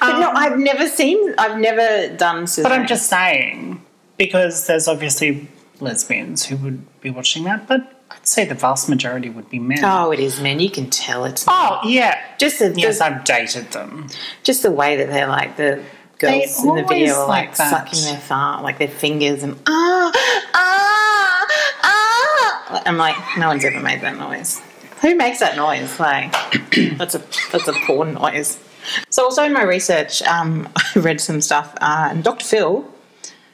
but 0.00 0.18
no, 0.20 0.30
I've 0.34 0.58
never 0.58 0.86
seen, 0.88 1.34
I've 1.38 1.58
never 1.58 2.14
done 2.16 2.44
scissoring. 2.44 2.62
But 2.64 2.72
I'm 2.72 2.86
just 2.86 3.08
saying, 3.08 3.82
because 4.18 4.66
there's 4.66 4.88
obviously 4.88 5.48
lesbians 5.80 6.44
who 6.44 6.56
would 6.56 7.00
be 7.00 7.10
watching 7.10 7.44
that, 7.44 7.66
but 7.66 8.01
I'd 8.22 8.28
say 8.28 8.44
the 8.44 8.54
vast 8.54 8.88
majority 8.88 9.28
would 9.28 9.50
be 9.50 9.58
men. 9.58 9.80
Oh, 9.84 10.12
it 10.12 10.20
is, 10.20 10.40
men. 10.40 10.60
You 10.60 10.70
can 10.70 10.88
tell 10.90 11.24
it's 11.24 11.44
Oh, 11.48 11.80
yeah. 11.84 12.20
just 12.38 12.60
the, 12.60 12.72
Yes, 12.76 12.98
the 12.98 13.06
I've 13.06 13.24
dated 13.24 13.72
them. 13.72 14.06
just 14.44 14.62
the 14.62 14.70
way 14.70 14.96
that 14.96 15.08
they're 15.08 15.26
like 15.26 15.56
the 15.56 15.82
girls 16.20 16.62
They 16.62 16.68
in 16.68 16.76
the 16.76 16.84
video 16.84 17.14
are 17.16 17.26
like 17.28 17.58
like 17.58 17.68
sucking 17.70 18.00
their 18.04 18.16
thumb, 18.20 18.62
like 18.62 18.78
their 18.78 18.86
fingers 18.86 19.42
and 19.42 19.58
ah 19.66 20.12
ah 20.54 21.46
ah. 21.82 22.82
I'm 22.86 22.96
like, 22.96 23.16
no 23.38 23.48
one's 23.48 23.64
ever 23.64 23.80
made 23.80 24.00
that 24.02 24.16
noise. 24.16 24.60
Who 25.00 25.16
makes 25.16 25.40
that 25.40 25.56
noise? 25.56 25.98
Like, 25.98 26.32
that's 26.96 27.14
a 27.16 27.22
that's 27.50 27.66
a 27.68 27.72
porn 27.86 28.14
noise. 28.14 28.58
So 29.10 29.24
also 29.24 29.42
in 29.42 29.52
my 29.52 29.62
research, 29.64 30.22
um, 30.22 30.68
I 30.76 30.98
read 31.00 31.20
some 31.20 31.40
stuff, 31.40 31.74
uh, 31.80 32.08
and 32.12 32.22
Dr. 32.24 32.44
Phil 32.44 32.84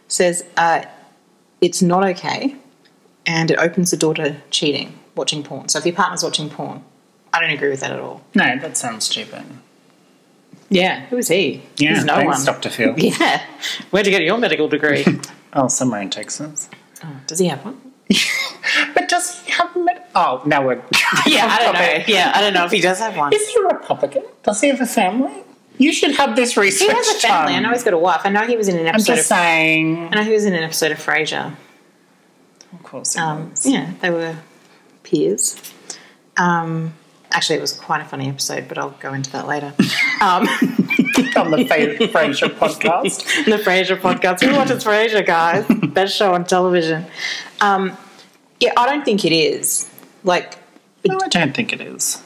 says 0.09 0.45
uh, 0.59 0.83
it's 1.63 1.81
not 1.83 2.05
okay, 2.05 2.55
and 3.29 3.51
it 3.53 3.59
opens 3.59 3.93
the 3.93 3.97
door 3.97 4.15
to 4.15 4.37
cheating, 4.51 4.99
watching 5.15 5.45
porn. 5.45 5.69
So 5.69 5.79
if 5.79 5.87
your 5.87 5.95
partner's 5.95 6.25
watching 6.25 6.49
porn, 6.51 6.83
I 7.33 7.41
don't 7.41 7.51
agree 7.51 7.69
with 7.69 7.81
that 7.81 7.93
at 7.93 8.01
all. 8.01 8.23
No, 8.35 8.59
that 8.59 8.77
sounds 8.77 9.05
stupid. 9.05 9.45
Yeah, 10.71 11.07
who 11.07 11.19
is 11.19 11.29
he? 11.29 11.63
Yeah, 11.77 11.95
He's 11.95 12.05
no 12.05 12.15
thanks, 12.17 12.39
one. 12.39 12.47
Dr. 12.47 12.71
Phil. 12.71 12.95
Yeah. 12.99 13.43
Where'd 13.91 14.07
you 14.07 14.13
get 14.13 14.23
your 14.23 14.39
medical 14.39 14.69
degree? 14.69 15.05
Oh, 15.55 15.67
somewhere 15.67 16.03
in 16.03 16.11
Texas. 16.11 16.69
oh, 17.03 17.17
does 17.27 17.39
he 17.39 17.47
have 17.49 17.65
one? 17.65 17.81
But 18.95 19.09
does 19.09 19.41
he 19.41 19.51
have 19.53 19.75
met? 19.77 20.11
Oh, 20.15 20.43
now 20.45 20.65
we're. 20.67 20.75
Yeah, 21.27 21.49
I 21.51 21.59
don't 21.63 21.73
know. 21.73 22.05
Yeah, 22.07 22.33
I 22.35 22.43
don't 22.43 22.53
know 22.53 22.67
if 22.67 22.71
he 22.71 22.83
does 22.83 22.99
have 22.99 23.17
one. 23.17 23.33
Is 23.33 23.49
he 23.49 23.59
a 23.61 23.65
Republican? 23.67 24.25
Does 24.43 24.61
he 24.61 24.69
have 24.69 24.81
a 24.83 24.87
family? 24.87 25.33
You 25.79 25.91
should 25.95 26.15
have 26.17 26.37
this 26.37 26.59
research 26.59 26.89
He 26.89 26.95
has 26.95 27.09
a 27.25 27.27
family. 27.27 27.55
I 27.55 27.61
know 27.61 27.71
he's 27.73 27.83
got 27.83 27.95
a 27.95 27.99
wife. 27.99 28.21
I 28.25 28.29
know 28.29 28.47
he 28.47 28.59
was 28.59 28.69
in 28.69 28.77
an 28.77 28.83
I'm 28.89 28.95
episode 28.97 29.15
just 29.17 29.31
of. 29.33 29.39
saying. 29.39 30.09
I 30.13 30.17
know 30.17 30.23
he 30.23 30.33
was 30.33 30.45
in 30.45 30.53
an 30.55 30.63
episode 30.65 30.93
of 30.93 30.99
Frasier. 30.99 31.55
Course, 32.91 33.17
Um, 33.19 33.53
yeah, 33.65 33.93
they 34.01 34.11
were 34.11 34.37
peers. 35.03 35.57
Um, 36.39 36.95
actually, 37.33 37.57
it 37.59 37.61
was 37.61 37.73
quite 37.75 38.01
a 38.01 38.05
funny 38.05 38.29
episode, 38.29 38.67
but 38.67 38.79
I'll 38.79 38.97
go 39.01 39.13
into 39.13 39.31
that 39.33 39.47
later. 39.47 39.75
Um, 40.21 40.43
on 41.37 41.53
the 41.53 41.65
Fa- 41.69 42.09
Frasier 42.09 42.49
podcast. 42.59 43.23
the 43.45 43.59
Frasier 43.59 43.97
podcast. 44.01 44.41
Who 44.45 44.53
watches 44.57 44.83
Frasier, 44.83 45.25
guys? 45.25 45.65
Best 45.93 46.17
show 46.17 46.35
on 46.35 46.45
television. 46.45 47.07
Um, 47.61 47.97
yeah, 48.59 48.73
I 48.77 48.87
don't 48.87 49.05
think 49.05 49.25
it 49.25 49.31
is. 49.33 49.89
Like, 50.25 50.55
No, 51.07 51.17
I 51.23 51.29
don't 51.29 51.55
think 51.55 51.73
it 51.73 51.81
is. 51.81 52.21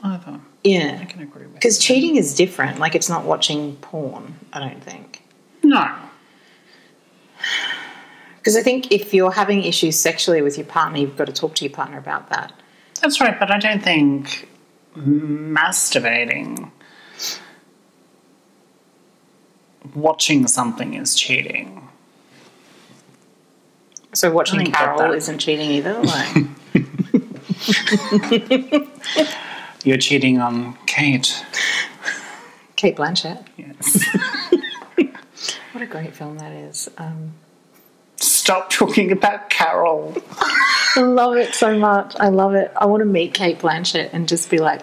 Either. 0.00 0.38
yeah. 0.62 1.00
I 1.02 1.06
can 1.06 1.22
agree 1.22 1.46
with 1.46 1.54
Because 1.54 1.80
cheating 1.80 2.14
is 2.14 2.34
different. 2.36 2.78
Like, 2.78 2.94
it's 2.94 3.08
not 3.08 3.24
watching 3.24 3.74
porn, 3.76 4.36
I 4.52 4.60
don't 4.60 4.80
think. 4.84 5.24
No. 5.64 5.92
Because 8.48 8.56
I 8.56 8.62
think 8.62 8.90
if 8.90 9.12
you're 9.12 9.30
having 9.30 9.62
issues 9.62 10.00
sexually 10.00 10.40
with 10.40 10.56
your 10.56 10.66
partner, 10.66 11.00
you've 11.00 11.18
got 11.18 11.26
to 11.26 11.34
talk 11.34 11.54
to 11.56 11.66
your 11.66 11.74
partner 11.74 11.98
about 11.98 12.30
that. 12.30 12.54
That's 13.02 13.20
right, 13.20 13.38
but 13.38 13.50
I 13.50 13.58
don't 13.58 13.82
think 13.82 14.48
masturbating, 14.96 16.70
watching 19.94 20.46
something 20.46 20.94
is 20.94 21.14
cheating. 21.14 21.86
So 24.14 24.30
watching 24.30 24.72
Carol 24.72 25.12
isn't 25.12 25.40
cheating 25.40 25.70
either. 25.70 26.02
Like, 26.02 26.46
You're 29.84 29.98
cheating 29.98 30.40
on 30.40 30.78
Kate. 30.86 31.44
Cate 32.76 32.96
Blanchett. 32.96 33.44
Yes. 33.58 34.06
What 35.72 35.82
a 35.82 35.86
great 35.86 36.16
film 36.16 36.38
that 36.38 36.50
is. 36.50 36.88
Um, 36.96 37.34
Stop 38.48 38.70
talking 38.70 39.12
about 39.12 39.50
Carol. 39.50 40.16
I 40.96 41.00
love 41.02 41.36
it 41.36 41.52
so 41.54 41.78
much. 41.78 42.16
I 42.18 42.28
love 42.30 42.54
it. 42.54 42.72
I 42.74 42.86
want 42.86 43.02
to 43.02 43.04
meet 43.04 43.34
Cate 43.34 43.58
Blanchett 43.58 44.08
and 44.14 44.26
just 44.26 44.48
be 44.48 44.56
like, 44.56 44.80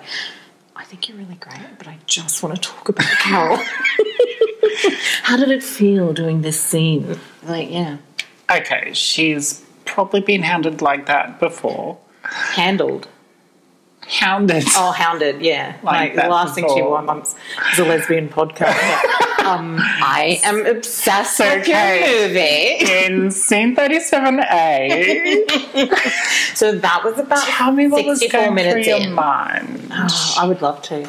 I 0.75 0.83
think 0.83 1.09
you're 1.09 1.17
really 1.17 1.33
great, 1.33 1.61
but 1.79 1.87
I 1.87 1.97
just 2.05 2.43
want 2.43 2.53
to 2.53 2.61
talk 2.61 2.89
about 2.89 3.07
Carol. 3.19 3.57
How 5.23 5.35
did 5.37 5.49
it 5.49 5.63
feel 5.63 6.13
doing 6.13 6.43
this 6.43 6.61
scene? 6.61 7.19
Like, 7.41 7.71
yeah, 7.71 7.97
Okay, 8.51 8.91
she's 8.93 9.65
probably 9.85 10.21
been 10.21 10.43
hounded 10.43 10.83
like 10.83 11.07
that 11.07 11.39
before. 11.39 11.97
handled. 12.21 13.07
Hounded. 14.07 14.63
Oh, 14.75 14.91
hounded, 14.91 15.41
yeah. 15.41 15.77
Like 15.81 16.13
Like, 16.13 16.23
the 16.23 16.29
last 16.29 16.53
thing 16.53 16.67
she 16.69 16.75
before. 16.75 17.03
wants 17.03 17.33
is 17.73 17.79
a 17.79 17.85
lesbian 17.85 18.29
podcast. 18.29 19.24
Um, 19.45 19.77
I 19.79 20.39
am 20.43 20.65
obsessed 20.65 21.37
So, 21.37 21.57
with 21.57 21.67
your 21.67 21.77
movie. 21.77 23.05
In 23.05 23.31
scene 23.31 23.75
37A, 23.75 25.49
So 26.55 26.73
that 26.77 27.03
was 27.03 27.19
about 27.19 27.45
tell 27.47 27.71
me 27.71 27.87
what 27.87 28.05
was 28.05 28.19
64 28.19 28.39
going 28.41 28.55
through 28.55 28.65
minutes 28.65 28.87
your 28.87 28.99
in. 29.01 29.13
mind. 29.13 29.87
Oh, 29.91 30.35
I 30.39 30.47
would 30.47 30.61
love 30.61 30.81
to. 30.83 31.07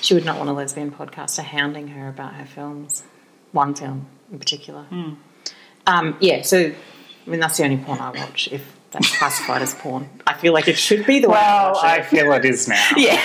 She 0.00 0.14
would 0.14 0.24
not 0.24 0.36
want 0.38 0.50
a 0.50 0.52
lesbian 0.52 0.90
podcaster 0.90 1.42
hounding 1.42 1.88
her 1.88 2.08
about 2.08 2.34
her 2.34 2.46
films. 2.46 3.02
One 3.52 3.74
film 3.74 4.06
in 4.30 4.38
particular. 4.38 4.82
Hmm. 4.84 5.14
Um, 5.86 6.16
yeah, 6.20 6.42
so 6.42 6.58
I 6.66 7.30
mean 7.30 7.40
that's 7.40 7.56
the 7.56 7.64
only 7.64 7.78
porn 7.78 7.98
I 8.00 8.10
watch. 8.10 8.48
If 8.52 8.76
that's 8.90 9.16
classified 9.18 9.62
as 9.62 9.74
porn, 9.74 10.08
I 10.26 10.34
feel 10.34 10.52
like 10.52 10.68
it 10.68 10.76
should 10.78 11.06
be 11.06 11.20
the 11.20 11.28
way 11.30 11.38
I 11.38 11.70
Well, 11.72 11.80
I 11.82 12.02
feel 12.02 12.32
it 12.32 12.44
is 12.44 12.68
now. 12.68 12.88
yeah, 12.96 13.20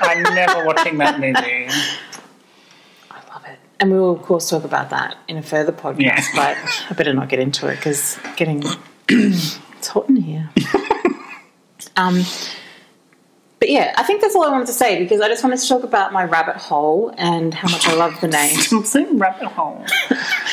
I'm 0.00 0.22
never 0.34 0.64
watching 0.64 0.98
that 0.98 1.18
movie. 1.20 1.68
I 3.80 3.84
love 3.84 3.90
it. 3.90 3.90
And 3.90 3.92
we 3.92 3.98
will 3.98 4.12
of 4.12 4.22
course 4.22 4.50
talk 4.50 4.64
about 4.64 4.90
that 4.90 5.16
in 5.28 5.36
a 5.36 5.42
further 5.42 5.72
podcast. 5.72 6.00
Yeah. 6.00 6.24
But 6.34 6.86
I 6.90 6.94
better 6.94 7.12
not 7.12 7.28
get 7.28 7.38
into 7.38 7.68
it 7.68 7.76
because 7.76 8.18
getting 8.36 8.62
it's 9.08 9.88
hot 9.88 10.08
in 10.08 10.16
here. 10.16 10.50
um, 11.96 12.24
but 13.60 13.70
yeah, 13.70 13.92
I 13.96 14.04
think 14.04 14.20
that's 14.20 14.36
all 14.36 14.44
I 14.44 14.50
wanted 14.50 14.68
to 14.68 14.72
say 14.72 14.98
because 15.02 15.20
I 15.20 15.28
just 15.28 15.42
wanted 15.42 15.58
to 15.58 15.68
talk 15.68 15.82
about 15.82 16.12
my 16.12 16.24
rabbit 16.24 16.56
hole 16.56 17.12
and 17.18 17.52
how 17.52 17.68
much 17.68 17.88
I 17.88 17.94
love 17.94 18.20
the 18.20 18.28
name. 18.28 18.56
Same 18.84 19.18
rabbit 19.18 19.48
hole. 19.48 19.84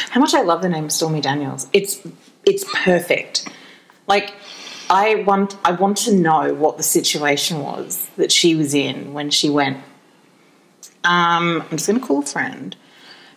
how 0.10 0.20
much 0.20 0.34
I 0.34 0.42
love 0.42 0.62
the 0.62 0.70
name 0.70 0.90
Stormy 0.90 1.22
Daniels. 1.22 1.68
It's 1.72 2.02
it's 2.46 2.66
perfect. 2.74 3.48
Like 4.08 4.34
I 4.90 5.16
want 5.16 5.58
I 5.64 5.72
want 5.74 5.98
to 5.98 6.16
know 6.16 6.54
what 6.54 6.78
the 6.78 6.84
situation 6.84 7.60
was 7.60 8.08
that 8.18 8.32
she 8.32 8.56
was 8.56 8.74
in 8.74 9.14
when 9.14 9.30
she 9.30 9.50
went. 9.50 9.78
Um, 11.04 11.62
I'm 11.62 11.78
just 11.78 11.88
gonna 11.88 12.00
call 12.00 12.20
a 12.20 12.26
friend. 12.26 12.76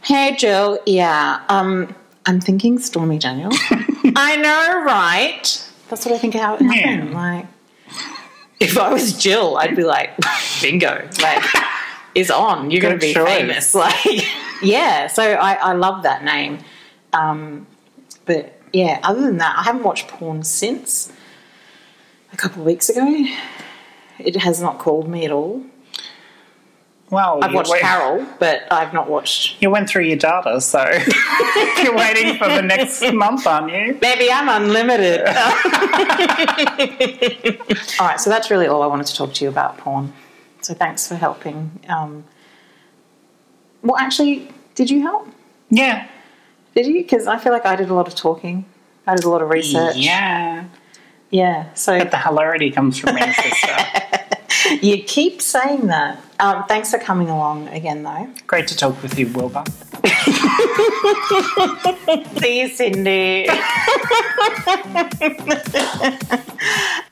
Hey 0.03 0.37
Jill, 0.37 0.79
yeah. 0.87 1.45
Um, 1.49 1.95
I'm 2.27 2.41
thinking 2.41 2.79
Stormy 2.79 3.19
Daniels. 3.19 3.57
I 4.17 4.37
know, 4.37 4.85
right? 4.85 5.71
That's 5.89 6.05
what 6.05 6.15
I 6.15 6.19
think 6.19 6.35
how 6.35 6.55
it 6.55 6.63
happened. 6.63 7.11
Yeah. 7.11 7.17
Like 7.17 7.47
if 8.61 8.77
I 8.79 8.93
was 8.93 9.13
Jill, 9.13 9.57
I'd 9.57 9.77
be 9.77 9.85
like, 9.85 10.11
bingo. 10.63 11.09
Like 11.23 11.45
is 12.15 12.31
on, 12.31 12.71
you're 12.71 12.81
going 12.81 12.95
to 12.95 13.01
be 13.01 13.15
choice. 13.15 13.27
famous. 13.27 13.75
Like, 13.75 14.27
yeah. 14.63 15.07
So 15.07 15.23
I, 15.23 15.55
I 15.55 15.73
love 15.73 16.03
that 16.03 16.25
name. 16.25 16.59
Um, 17.13 17.67
but 18.27 18.61
yeah, 18.73 19.01
other 19.03 19.21
than 19.23 19.39
that, 19.39 19.57
I 19.59 19.63
haven't 19.63 19.83
watched 19.85 20.09
porn 20.09 20.43
since 20.43 21.13
a 22.33 22.37
couple 22.37 22.63
of 22.63 22.67
weeks 22.67 22.89
ago. 22.89 23.27
It 24.19 24.37
has 24.37 24.61
not 24.61 24.79
called 24.79 25.09
me 25.09 25.25
at 25.25 25.31
all. 25.31 25.63
Well, 27.11 27.38
I've 27.42 27.55
watched 27.55 27.75
Carol, 27.77 28.27
but 28.38 28.71
I've 28.71 28.92
not 28.92 29.09
watched. 29.09 29.57
You 29.62 29.71
went 29.71 29.88
through 29.88 30.05
your 30.05 30.16
data, 30.18 30.61
so 30.61 30.83
you're 31.83 31.97
waiting 31.97 32.37
for 32.37 32.49
the 32.49 32.62
next 32.62 33.03
month, 33.14 33.47
aren't 33.47 33.73
you? 33.73 33.94
Baby, 33.94 34.31
I'm 34.31 34.49
unlimited. 34.49 35.27
all 37.99 38.07
right, 38.07 38.21
so 38.21 38.29
that's 38.31 38.51
really 38.51 38.66
all 38.66 38.83
I 38.83 38.87
wanted 38.87 39.07
to 39.07 39.14
talk 39.16 39.33
to 39.35 39.44
you 39.44 39.49
about 39.51 39.79
porn. 39.79 40.12
So 40.61 40.75
thanks 40.75 41.07
for 41.09 41.14
helping. 41.14 41.81
Um, 41.88 42.25
well, 43.83 43.97
actually, 43.97 44.51
did 44.75 44.90
you 44.90 45.01
help? 45.03 45.29
Yeah. 45.71 46.09
Did 46.75 46.87
you? 46.87 46.94
Because 47.03 47.27
I 47.27 47.38
feel 47.38 47.53
like 47.53 47.64
I 47.66 47.77
did 47.77 47.88
a 47.90 47.94
lot 47.94 48.07
of 48.07 48.14
talking. 48.14 48.64
I 49.07 49.14
did 49.14 49.25
a 49.25 49.31
lot 49.31 49.40
of 49.42 49.49
research. 49.49 49.97
Yeah. 49.97 50.64
Yeah. 51.31 51.73
So 51.75 51.99
But 51.99 52.11
the 52.11 52.18
hilarity 52.18 52.71
comes 52.71 52.99
from 52.99 53.14
me, 53.14 53.23
sister. 53.33 53.77
You 54.81 55.03
keep 55.03 55.43
saying 55.43 55.89
that. 55.89 56.21
Um, 56.41 56.65
thanks 56.69 56.91
for 56.91 56.99
coming 56.99 57.31
along 57.31 57.69
again, 57.69 58.03
though. 58.03 58.29
Great 58.47 58.67
to 58.69 58.77
talk 58.77 59.03
with 59.03 59.19
you, 59.19 59.29
Wilbur. 59.29 59.65
See 62.41 62.61
you, 62.61 62.69
Cindy. 62.69 63.49